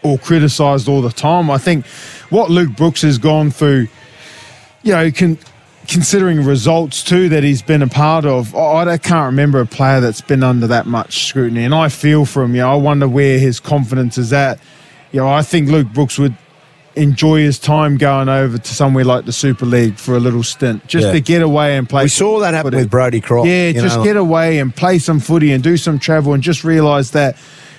or 0.03 0.17
criticised 0.17 0.87
all 0.87 1.01
the 1.01 1.11
time. 1.11 1.49
I 1.51 1.57
think 1.57 1.85
what 2.29 2.49
Luke 2.49 2.75
Brooks 2.75 3.01
has 3.01 3.17
gone 3.17 3.51
through, 3.51 3.87
you 4.83 4.93
know, 4.93 5.11
can, 5.11 5.37
considering 5.87 6.43
results 6.43 7.03
too 7.03 7.29
that 7.29 7.43
he's 7.43 7.61
been 7.61 7.81
a 7.81 7.87
part 7.87 8.25
of, 8.25 8.53
I, 8.55 8.83
I 8.91 8.97
can't 8.97 9.27
remember 9.27 9.59
a 9.59 9.65
player 9.65 9.99
that's 10.01 10.21
been 10.21 10.43
under 10.43 10.67
that 10.67 10.85
much 10.85 11.27
scrutiny. 11.27 11.63
And 11.63 11.73
I 11.73 11.89
feel 11.89 12.25
for 12.25 12.43
him. 12.43 12.55
You 12.55 12.61
know, 12.61 12.71
I 12.71 12.75
wonder 12.75 13.07
where 13.07 13.39
his 13.39 13.59
confidence 13.59 14.17
is 14.17 14.33
at. 14.33 14.59
You 15.11 15.21
know, 15.21 15.29
I 15.29 15.41
think 15.41 15.69
Luke 15.69 15.87
Brooks 15.93 16.17
would 16.19 16.35
enjoy 16.95 17.39
his 17.41 17.59
time 17.59 17.95
going 17.95 18.27
over 18.27 18.57
to 18.57 18.73
somewhere 18.73 19.05
like 19.05 19.25
the 19.25 19.31
Super 19.31 19.65
League 19.67 19.97
for 19.97 20.15
a 20.15 20.19
little 20.19 20.41
stint, 20.43 20.85
just 20.87 21.05
Yeah. 21.05 21.11
to 21.13 21.21
get 21.21 21.41
away 21.43 21.77
and 21.77 21.87
play. 21.87 22.03
We 22.03 22.09
saw 22.09 22.39
that 22.39 22.53
happen 22.55 22.71
footy. 22.71 22.81
with 22.83 22.89
Brodie 22.89 23.21
Croft. 23.21 23.47
Yeah, 23.47 23.71
just 23.71 23.97
know. 23.97 24.03
get 24.03 24.17
away 24.17 24.57
and 24.57 24.75
play 24.75 24.97
some 24.97 25.19
footy 25.19 25.51
and 25.51 25.63
do 25.63 25.77
some 25.77 25.99
travel 25.99 26.33
and 26.33 26.41
just 26.41 26.63
realise 26.63 27.11
that 27.11 27.37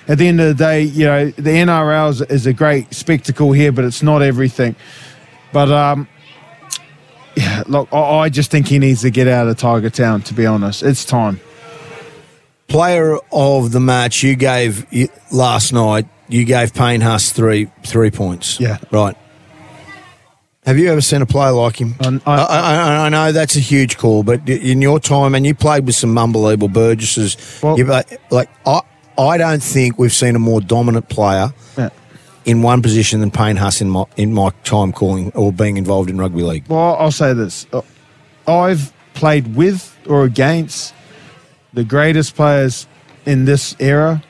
at 0.09 0.17
the 0.17 0.27
end 0.27 0.41
of 0.41 0.47
the 0.47 0.53
day, 0.61 0.81
you 0.81 1.05
know, 1.05 1.29
the 1.29 1.51
NRL 1.51 2.09
is, 2.09 2.21
is 2.23 2.45
a 2.47 2.51
great 2.53 2.93
spectacle 2.93 3.53
here, 3.53 3.71
but 3.71 3.85
it's 3.85 4.03
not 4.03 4.21
everything. 4.21 4.75
But 5.53 5.71
um, 5.71 6.07
yeah, 7.35 7.63
look, 7.67 7.87
I, 7.93 7.99
I 7.99 8.29
just 8.29 8.51
think 8.51 8.67
he 8.67 8.79
needs 8.79 9.01
to 9.03 9.11
get 9.11 9.27
out 9.27 9.47
of 9.47 9.57
Tiger 9.57 9.89
Town. 9.89 10.21
To 10.23 10.33
be 10.33 10.45
honest, 10.45 10.83
it's 10.83 11.05
time. 11.05 11.39
player 12.67 13.17
of 13.31 13.71
the 13.71 13.79
match 13.79 14.23
you 14.23 14.35
gave 14.35 14.85
you- 14.91 15.09
last 15.31 15.71
night. 15.73 16.07
You 16.27 16.45
gave 16.45 16.73
Payne 16.75 17.01
Haas 17.01 17.31
three 17.31 17.69
three 17.83 18.11
points. 18.11 18.59
Yeah. 18.59 18.77
right. 18.91 19.15
Have 20.65 20.77
you 20.77 20.91
ever 20.91 21.01
seen 21.01 21.23
a 21.23 21.25
player 21.25 21.51
like 21.51 21.77
him? 21.81 21.95
I- 21.99 22.19
I, 22.27 22.35
I- 22.35 22.75
I, 22.75 23.05
I 23.05 23.09
know 23.09 23.31
that's 23.31 23.55
a 23.55 23.59
huge 23.59 23.97
call, 23.97 24.21
but 24.21 24.47
in 24.47 24.81
your 24.81 24.99
time, 24.99 25.33
and 25.33 25.43
you 25.45 25.55
played 25.55 25.85
with 25.87 25.95
some 25.95 26.15
unbelievable 26.17 26.67
Burgesses, 26.67 27.37
Well- 27.63 27.77
you, 27.79 27.85
like 27.85 28.49
I, 28.67 28.81
I 29.19 29.37
don't 29.37 29.61
think 29.61 29.99
we've 29.99 30.13
seen 30.13 30.35
a 30.35 30.39
more 30.39 30.61
dominant 30.61 31.09
player 31.09 31.53
Yeah. 31.77 31.89
in 32.45 32.61
one 32.61 32.81
position 32.81 33.19
than 33.19 33.31
Payne 33.31 33.57
Haas 33.57 33.81
in 33.81 33.89
my 33.89 34.05
in 34.15 34.33
my 34.33 34.51
time 34.63 34.91
calling 34.93 35.31
or 35.35 35.51
being 35.51 35.77
involved 35.77 36.09
in 36.09 36.17
rugby 36.17 36.41
league. 36.43 36.63
Well, 36.69 36.95
I'll 36.97 37.11
say 37.11 37.33
this: 37.33 37.67
Uh, 37.73 37.81
I've 38.47 38.93
played 39.13 39.55
with 39.55 39.95
or 40.07 40.23
against 40.23 40.93
the 41.73 41.83
greatest 41.83 42.35
players 42.35 42.87
in 43.25 43.45
this 43.45 43.75
era 43.79 44.23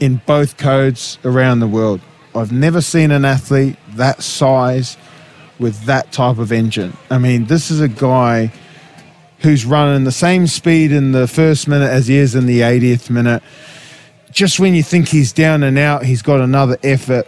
in 0.00 0.22
both 0.26 0.56
codes 0.56 1.18
around 1.24 1.60
the 1.60 1.66
world. 1.68 2.00
I've 2.34 2.50
never 2.52 2.80
seen 2.80 3.10
an 3.10 3.24
athlete 3.24 3.76
that 3.96 4.22
size 4.22 4.96
with 5.58 5.84
that 5.84 6.10
type 6.12 6.38
of 6.38 6.50
engine. 6.52 6.96
I 7.10 7.18
mean, 7.18 7.44
this 7.46 7.70
is 7.70 7.80
a 7.82 7.88
guy 7.88 8.50
who's 9.40 9.66
running 9.66 10.04
the 10.04 10.12
same 10.12 10.46
speed 10.46 10.90
in 10.92 11.12
the 11.12 11.28
first 11.28 11.68
minute 11.68 11.90
as 11.90 12.06
he 12.06 12.16
is 12.16 12.34
in 12.34 12.46
the 12.46 12.60
80th 12.60 13.10
minute. 13.10 13.42
Just 14.30 14.60
when 14.60 14.74
you 14.74 14.82
think 14.82 15.08
he's 15.08 15.32
down 15.32 15.62
and 15.62 15.78
out, 15.78 16.04
he's 16.04 16.22
got 16.22 16.40
another 16.40 16.76
effort. 16.82 17.26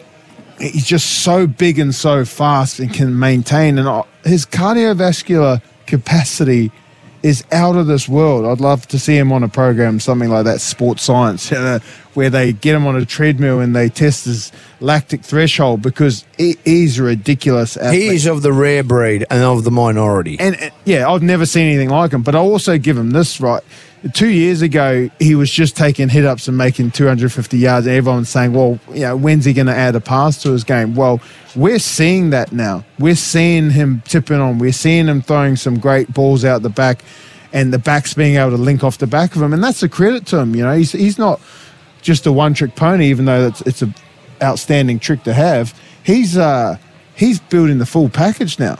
He's 0.58 0.86
just 0.86 1.22
so 1.22 1.46
big 1.46 1.78
and 1.78 1.94
so 1.94 2.24
fast 2.24 2.78
and 2.78 2.92
can 2.92 3.18
maintain. 3.18 3.78
And 3.78 3.88
uh, 3.88 4.04
his 4.24 4.46
cardiovascular 4.46 5.60
capacity 5.86 6.70
is 7.22 7.44
out 7.52 7.76
of 7.76 7.86
this 7.86 8.08
world. 8.08 8.44
I'd 8.44 8.60
love 8.60 8.86
to 8.88 8.98
see 8.98 9.16
him 9.16 9.32
on 9.32 9.42
a 9.42 9.48
program, 9.48 10.00
something 10.00 10.28
like 10.28 10.44
that, 10.44 10.60
sports 10.60 11.02
science, 11.02 11.50
where 12.14 12.30
they 12.30 12.52
get 12.52 12.74
him 12.74 12.86
on 12.86 12.96
a 12.96 13.04
treadmill 13.04 13.60
and 13.60 13.74
they 13.74 13.88
test 13.88 14.26
his 14.26 14.52
lactic 14.80 15.22
threshold 15.22 15.82
because 15.82 16.24
he, 16.36 16.56
he's 16.64 16.98
a 16.98 17.02
ridiculous 17.02 17.76
athlete. 17.76 18.02
He 18.02 18.08
is 18.08 18.26
of 18.26 18.42
the 18.42 18.52
rare 18.52 18.82
breed 18.82 19.24
and 19.30 19.42
of 19.42 19.64
the 19.64 19.70
minority. 19.70 20.36
And 20.38 20.56
uh, 20.56 20.70
yeah, 20.84 21.08
I've 21.08 21.22
never 21.22 21.46
seen 21.46 21.66
anything 21.66 21.88
like 21.88 22.12
him. 22.12 22.22
But 22.22 22.34
I 22.34 22.38
also 22.38 22.78
give 22.78 22.96
him 22.96 23.10
this 23.10 23.40
right. 23.40 23.62
Two 24.14 24.28
years 24.28 24.62
ago, 24.62 25.08
he 25.20 25.36
was 25.36 25.48
just 25.48 25.76
taking 25.76 26.08
hit 26.08 26.24
ups 26.24 26.48
and 26.48 26.58
making 26.58 26.90
250 26.90 27.56
yards. 27.56 27.86
And 27.86 27.94
everyone's 27.94 28.28
saying, 28.28 28.52
well, 28.52 28.80
you 28.90 29.02
know, 29.02 29.16
when's 29.16 29.44
he 29.44 29.52
going 29.52 29.68
to 29.68 29.74
add 29.74 29.94
a 29.94 30.00
pass 30.00 30.42
to 30.42 30.50
his 30.50 30.64
game? 30.64 30.96
Well, 30.96 31.20
we're 31.54 31.78
seeing 31.78 32.30
that 32.30 32.50
now. 32.50 32.84
We're 32.98 33.14
seeing 33.14 33.70
him 33.70 34.02
tipping 34.04 34.40
on. 34.40 34.58
We're 34.58 34.72
seeing 34.72 35.06
him 35.06 35.22
throwing 35.22 35.54
some 35.54 35.78
great 35.78 36.12
balls 36.12 36.44
out 36.44 36.62
the 36.62 36.68
back 36.68 37.04
and 37.52 37.72
the 37.72 37.78
backs 37.78 38.14
being 38.14 38.36
able 38.36 38.50
to 38.50 38.56
link 38.56 38.82
off 38.82 38.98
the 38.98 39.06
back 39.06 39.36
of 39.36 39.42
him. 39.42 39.52
And 39.52 39.62
that's 39.62 39.82
a 39.84 39.88
credit 39.88 40.26
to 40.26 40.38
him. 40.38 40.56
You 40.56 40.64
know, 40.64 40.76
he's, 40.76 40.92
he's 40.92 41.18
not 41.18 41.40
just 42.02 42.26
a 42.26 42.32
one 42.32 42.52
trick 42.54 42.76
pony, 42.76 43.06
even 43.08 43.24
though 43.24 43.46
it's, 43.46 43.60
it's 43.62 43.80
an 43.82 43.94
outstanding 44.42 44.98
trick 44.98 45.22
to 45.24 45.32
have. 45.32 45.78
He's, 46.04 46.36
uh, 46.36 46.76
he's 47.14 47.40
building 47.40 47.78
the 47.78 47.86
full 47.86 48.08
package 48.10 48.58
now. 48.58 48.78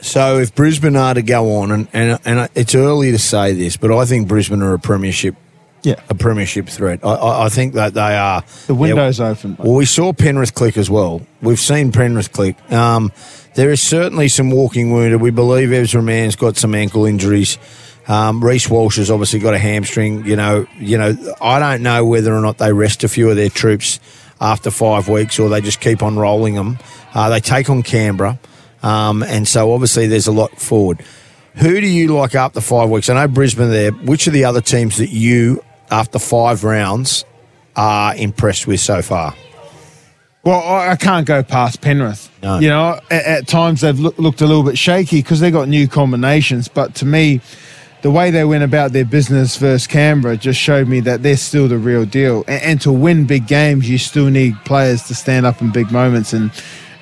So 0.00 0.38
if 0.38 0.54
Brisbane 0.54 0.96
are 0.96 1.14
to 1.14 1.22
go 1.22 1.56
on, 1.56 1.70
and, 1.70 1.88
and 1.94 2.18
and 2.26 2.48
it's 2.54 2.74
early 2.74 3.10
to 3.10 3.18
say 3.18 3.54
this, 3.54 3.76
but 3.78 3.90
I 3.90 4.04
think 4.04 4.28
Brisbane 4.28 4.60
are 4.62 4.74
a 4.74 4.78
premiership 4.78 5.34
Yeah. 5.82 5.94
a 6.10 6.14
premiership 6.14 6.68
threat. 6.68 7.00
I, 7.02 7.08
I, 7.14 7.44
I 7.46 7.48
think 7.48 7.72
that 7.74 7.94
they 7.94 8.14
are. 8.16 8.44
The 8.66 8.74
window's 8.74 9.18
open. 9.18 9.56
Well, 9.58 9.74
we 9.74 9.86
saw 9.86 10.12
Penrith 10.12 10.54
click 10.54 10.76
as 10.76 10.90
well. 10.90 11.22
We've 11.40 11.58
seen 11.58 11.90
Penrith 11.90 12.32
click. 12.32 12.56
Um, 12.70 13.12
there 13.54 13.70
is 13.70 13.80
certainly 13.80 14.28
some 14.28 14.50
walking 14.50 14.92
wounded. 14.92 15.22
We 15.22 15.30
believe 15.30 15.72
Ezra 15.72 16.02
Mam's 16.02 16.36
got 16.36 16.58
some 16.58 16.74
ankle 16.74 17.06
injuries. 17.06 17.56
Um, 18.06 18.44
Reece 18.44 18.68
Walsh 18.68 18.96
has 18.96 19.10
obviously 19.10 19.38
got 19.38 19.54
a 19.54 19.58
hamstring. 19.58 20.26
You 20.26 20.36
know, 20.36 20.66
you 20.78 20.98
know. 20.98 21.16
I 21.40 21.58
don't 21.58 21.82
know 21.82 22.04
whether 22.04 22.34
or 22.34 22.40
not 22.40 22.58
they 22.58 22.72
rest 22.72 23.04
a 23.04 23.08
few 23.08 23.30
of 23.30 23.36
their 23.36 23.48
troops 23.48 24.00
after 24.40 24.70
five 24.70 25.08
weeks, 25.08 25.38
or 25.38 25.48
they 25.48 25.60
just 25.60 25.80
keep 25.80 26.02
on 26.02 26.16
rolling 26.16 26.54
them. 26.54 26.78
Uh, 27.14 27.30
they 27.30 27.40
take 27.40 27.70
on 27.70 27.82
Canberra, 27.82 28.38
um, 28.82 29.22
and 29.22 29.48
so 29.48 29.72
obviously 29.72 30.06
there's 30.06 30.26
a 30.26 30.32
lot 30.32 30.58
forward. 30.60 31.02
Who 31.56 31.80
do 31.80 31.86
you 31.86 32.08
like 32.08 32.34
after 32.34 32.60
five 32.60 32.90
weeks? 32.90 33.08
I 33.08 33.14
know 33.14 33.28
Brisbane 33.28 33.70
there. 33.70 33.92
Which 33.92 34.26
are 34.26 34.32
the 34.32 34.44
other 34.44 34.60
teams 34.60 34.96
that 34.98 35.10
you, 35.10 35.62
after 35.90 36.18
five 36.18 36.64
rounds, 36.64 37.24
are 37.76 38.14
impressed 38.16 38.66
with 38.66 38.80
so 38.80 39.02
far? 39.02 39.34
Well, 40.42 40.60
I 40.60 40.90
I 40.90 40.96
can't 40.96 41.26
go 41.26 41.42
past 41.42 41.80
Penrith. 41.80 42.30
No. 42.42 42.58
You 42.58 42.68
know, 42.68 43.00
at, 43.10 43.24
at 43.24 43.48
times 43.48 43.80
they've 43.80 43.98
look, 43.98 44.18
looked 44.18 44.42
a 44.42 44.46
little 44.46 44.62
bit 44.62 44.76
shaky 44.76 45.22
because 45.22 45.40
they've 45.40 45.52
got 45.52 45.68
new 45.68 45.88
combinations. 45.88 46.68
But 46.68 46.96
to 46.96 47.06
me, 47.06 47.40
the 48.04 48.10
way 48.10 48.30
they 48.30 48.44
went 48.44 48.62
about 48.62 48.92
their 48.92 49.06
business 49.06 49.56
versus 49.56 49.86
Canberra 49.86 50.36
just 50.36 50.60
showed 50.60 50.88
me 50.88 51.00
that 51.00 51.22
they're 51.22 51.38
still 51.38 51.68
the 51.68 51.78
real 51.78 52.04
deal. 52.04 52.44
And, 52.46 52.62
and 52.62 52.80
to 52.82 52.92
win 52.92 53.24
big 53.24 53.46
games, 53.46 53.88
you 53.88 53.96
still 53.96 54.28
need 54.28 54.54
players 54.66 55.04
to 55.04 55.14
stand 55.14 55.46
up 55.46 55.62
in 55.62 55.72
big 55.72 55.90
moments. 55.90 56.34
And 56.34 56.50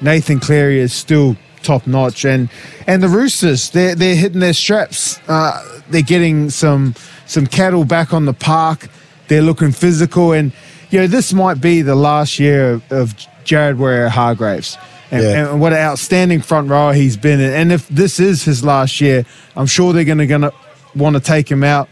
Nathan 0.00 0.38
Cleary 0.38 0.78
is 0.78 0.92
still 0.92 1.36
top 1.64 1.88
notch. 1.88 2.24
And 2.24 2.48
and 2.86 3.02
the 3.02 3.08
Roosters, 3.08 3.70
they're 3.70 3.96
they're 3.96 4.14
hitting 4.14 4.38
their 4.38 4.52
straps. 4.52 5.18
Uh, 5.26 5.80
they're 5.90 6.02
getting 6.02 6.50
some 6.50 6.94
some 7.26 7.48
cattle 7.48 7.84
back 7.84 8.14
on 8.14 8.24
the 8.24 8.32
park. 8.32 8.88
They're 9.26 9.42
looking 9.42 9.72
physical, 9.72 10.30
and 10.30 10.52
you 10.90 11.00
know 11.00 11.08
this 11.08 11.32
might 11.32 11.60
be 11.60 11.82
the 11.82 11.96
last 11.96 12.38
year 12.38 12.74
of, 12.74 12.92
of 12.92 13.14
Jared 13.42 13.76
Waerea 13.76 14.08
Hargreaves. 14.08 14.78
And, 15.10 15.22
Yeah. 15.24 15.50
and 15.50 15.60
what 15.60 15.72
an 15.72 15.80
outstanding 15.80 16.42
front 16.42 16.70
rower 16.70 16.94
he's 16.94 17.16
been. 17.16 17.40
And 17.40 17.72
if 17.72 17.88
this 17.88 18.20
is 18.20 18.44
his 18.44 18.64
last 18.64 19.00
year, 19.00 19.26
I'm 19.56 19.66
sure 19.66 19.92
they're 19.92 20.04
going 20.04 20.18
to 20.18 20.52
want 20.94 21.16
to 21.16 21.20
take 21.20 21.50
him 21.50 21.64
out 21.64 21.88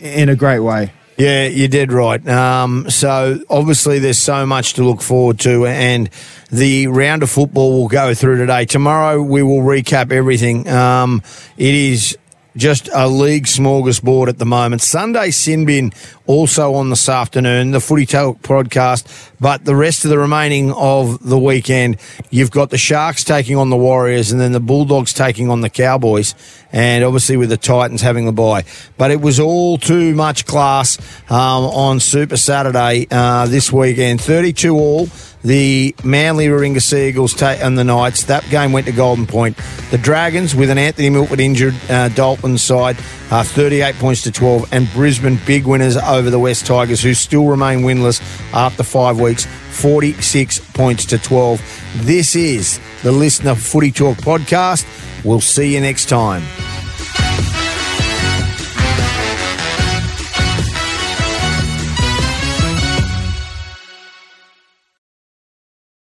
in 0.00 0.28
a 0.28 0.36
great 0.36 0.60
way. 0.60 0.92
Yeah, 1.16 1.46
you 1.48 1.68
did 1.68 1.92
right. 1.92 2.26
Um, 2.26 2.88
so 2.88 3.40
obviously, 3.50 3.98
there's 3.98 4.18
so 4.18 4.46
much 4.46 4.74
to 4.74 4.84
look 4.84 5.02
forward 5.02 5.38
to, 5.40 5.66
and 5.66 6.08
the 6.50 6.86
round 6.86 7.22
of 7.22 7.28
football 7.28 7.78
will 7.78 7.88
go 7.88 8.14
through 8.14 8.38
today. 8.38 8.64
Tomorrow, 8.64 9.20
we 9.20 9.42
will 9.42 9.60
recap 9.60 10.12
everything. 10.12 10.66
Um, 10.66 11.22
it 11.58 11.74
is 11.74 12.16
just 12.56 12.88
a 12.94 13.06
league 13.06 13.44
smorgasbord 13.44 14.28
at 14.28 14.38
the 14.38 14.46
moment. 14.46 14.80
Sunday 14.80 15.30
sin 15.30 15.66
bin 15.66 15.92
also 16.30 16.74
on 16.74 16.90
this 16.90 17.08
afternoon, 17.08 17.72
the 17.72 17.80
Footy 17.80 18.06
Talk 18.06 18.40
podcast. 18.40 19.32
But 19.40 19.64
the 19.64 19.74
rest 19.74 20.04
of 20.04 20.10
the 20.10 20.18
remaining 20.18 20.70
of 20.70 21.18
the 21.26 21.38
weekend, 21.38 21.96
you've 22.30 22.52
got 22.52 22.70
the 22.70 22.78
Sharks 22.78 23.24
taking 23.24 23.56
on 23.56 23.68
the 23.68 23.76
Warriors, 23.76 24.30
and 24.30 24.40
then 24.40 24.52
the 24.52 24.60
Bulldogs 24.60 25.12
taking 25.12 25.50
on 25.50 25.60
the 25.60 25.70
Cowboys, 25.70 26.36
and 26.72 27.02
obviously 27.02 27.36
with 27.36 27.48
the 27.48 27.56
Titans 27.56 28.00
having 28.00 28.26
the 28.26 28.32
bye. 28.32 28.64
But 28.96 29.10
it 29.10 29.20
was 29.20 29.40
all 29.40 29.76
too 29.76 30.14
much 30.14 30.46
class 30.46 30.98
um, 31.30 31.64
on 31.64 31.98
Super 31.98 32.36
Saturday 32.36 33.08
uh, 33.10 33.46
this 33.46 33.72
weekend. 33.72 34.20
32 34.20 34.72
all. 34.76 35.08
The 35.42 35.94
Manly 36.04 36.48
Warringah 36.48 36.82
Seagulls 36.82 37.32
ta- 37.32 37.56
and 37.62 37.78
the 37.78 37.84
Knights. 37.84 38.24
That 38.24 38.46
game 38.50 38.72
went 38.72 38.84
to 38.86 38.92
Golden 38.92 39.26
Point. 39.26 39.56
The 39.90 39.96
Dragons, 39.96 40.54
with 40.54 40.68
an 40.68 40.76
Anthony 40.76 41.08
Milford 41.08 41.40
injured 41.40 41.74
uh, 41.88 42.10
Dolphins 42.10 42.60
side, 42.60 42.98
uh, 43.30 43.42
38 43.42 43.94
points 43.94 44.20
to 44.24 44.32
12. 44.32 44.70
And 44.70 44.86
Brisbane, 44.92 45.40
big 45.46 45.66
winners 45.66 45.96
over 46.20 46.30
the 46.30 46.38
West 46.38 46.66
Tigers, 46.66 47.02
who 47.02 47.14
still 47.14 47.46
remain 47.46 47.80
winless 47.80 48.20
after 48.52 48.82
five 48.82 49.18
weeks, 49.18 49.46
46 49.70 50.58
points 50.72 51.06
to 51.06 51.18
12. 51.18 51.60
This 51.96 52.36
is 52.36 52.78
the 53.02 53.10
LiSTNR 53.10 53.56
Footy 53.56 53.90
Talk 53.90 54.18
podcast. 54.18 54.84
We'll 55.24 55.40
see 55.40 55.74
you 55.74 55.80
next 55.80 56.10
time. 56.10 56.42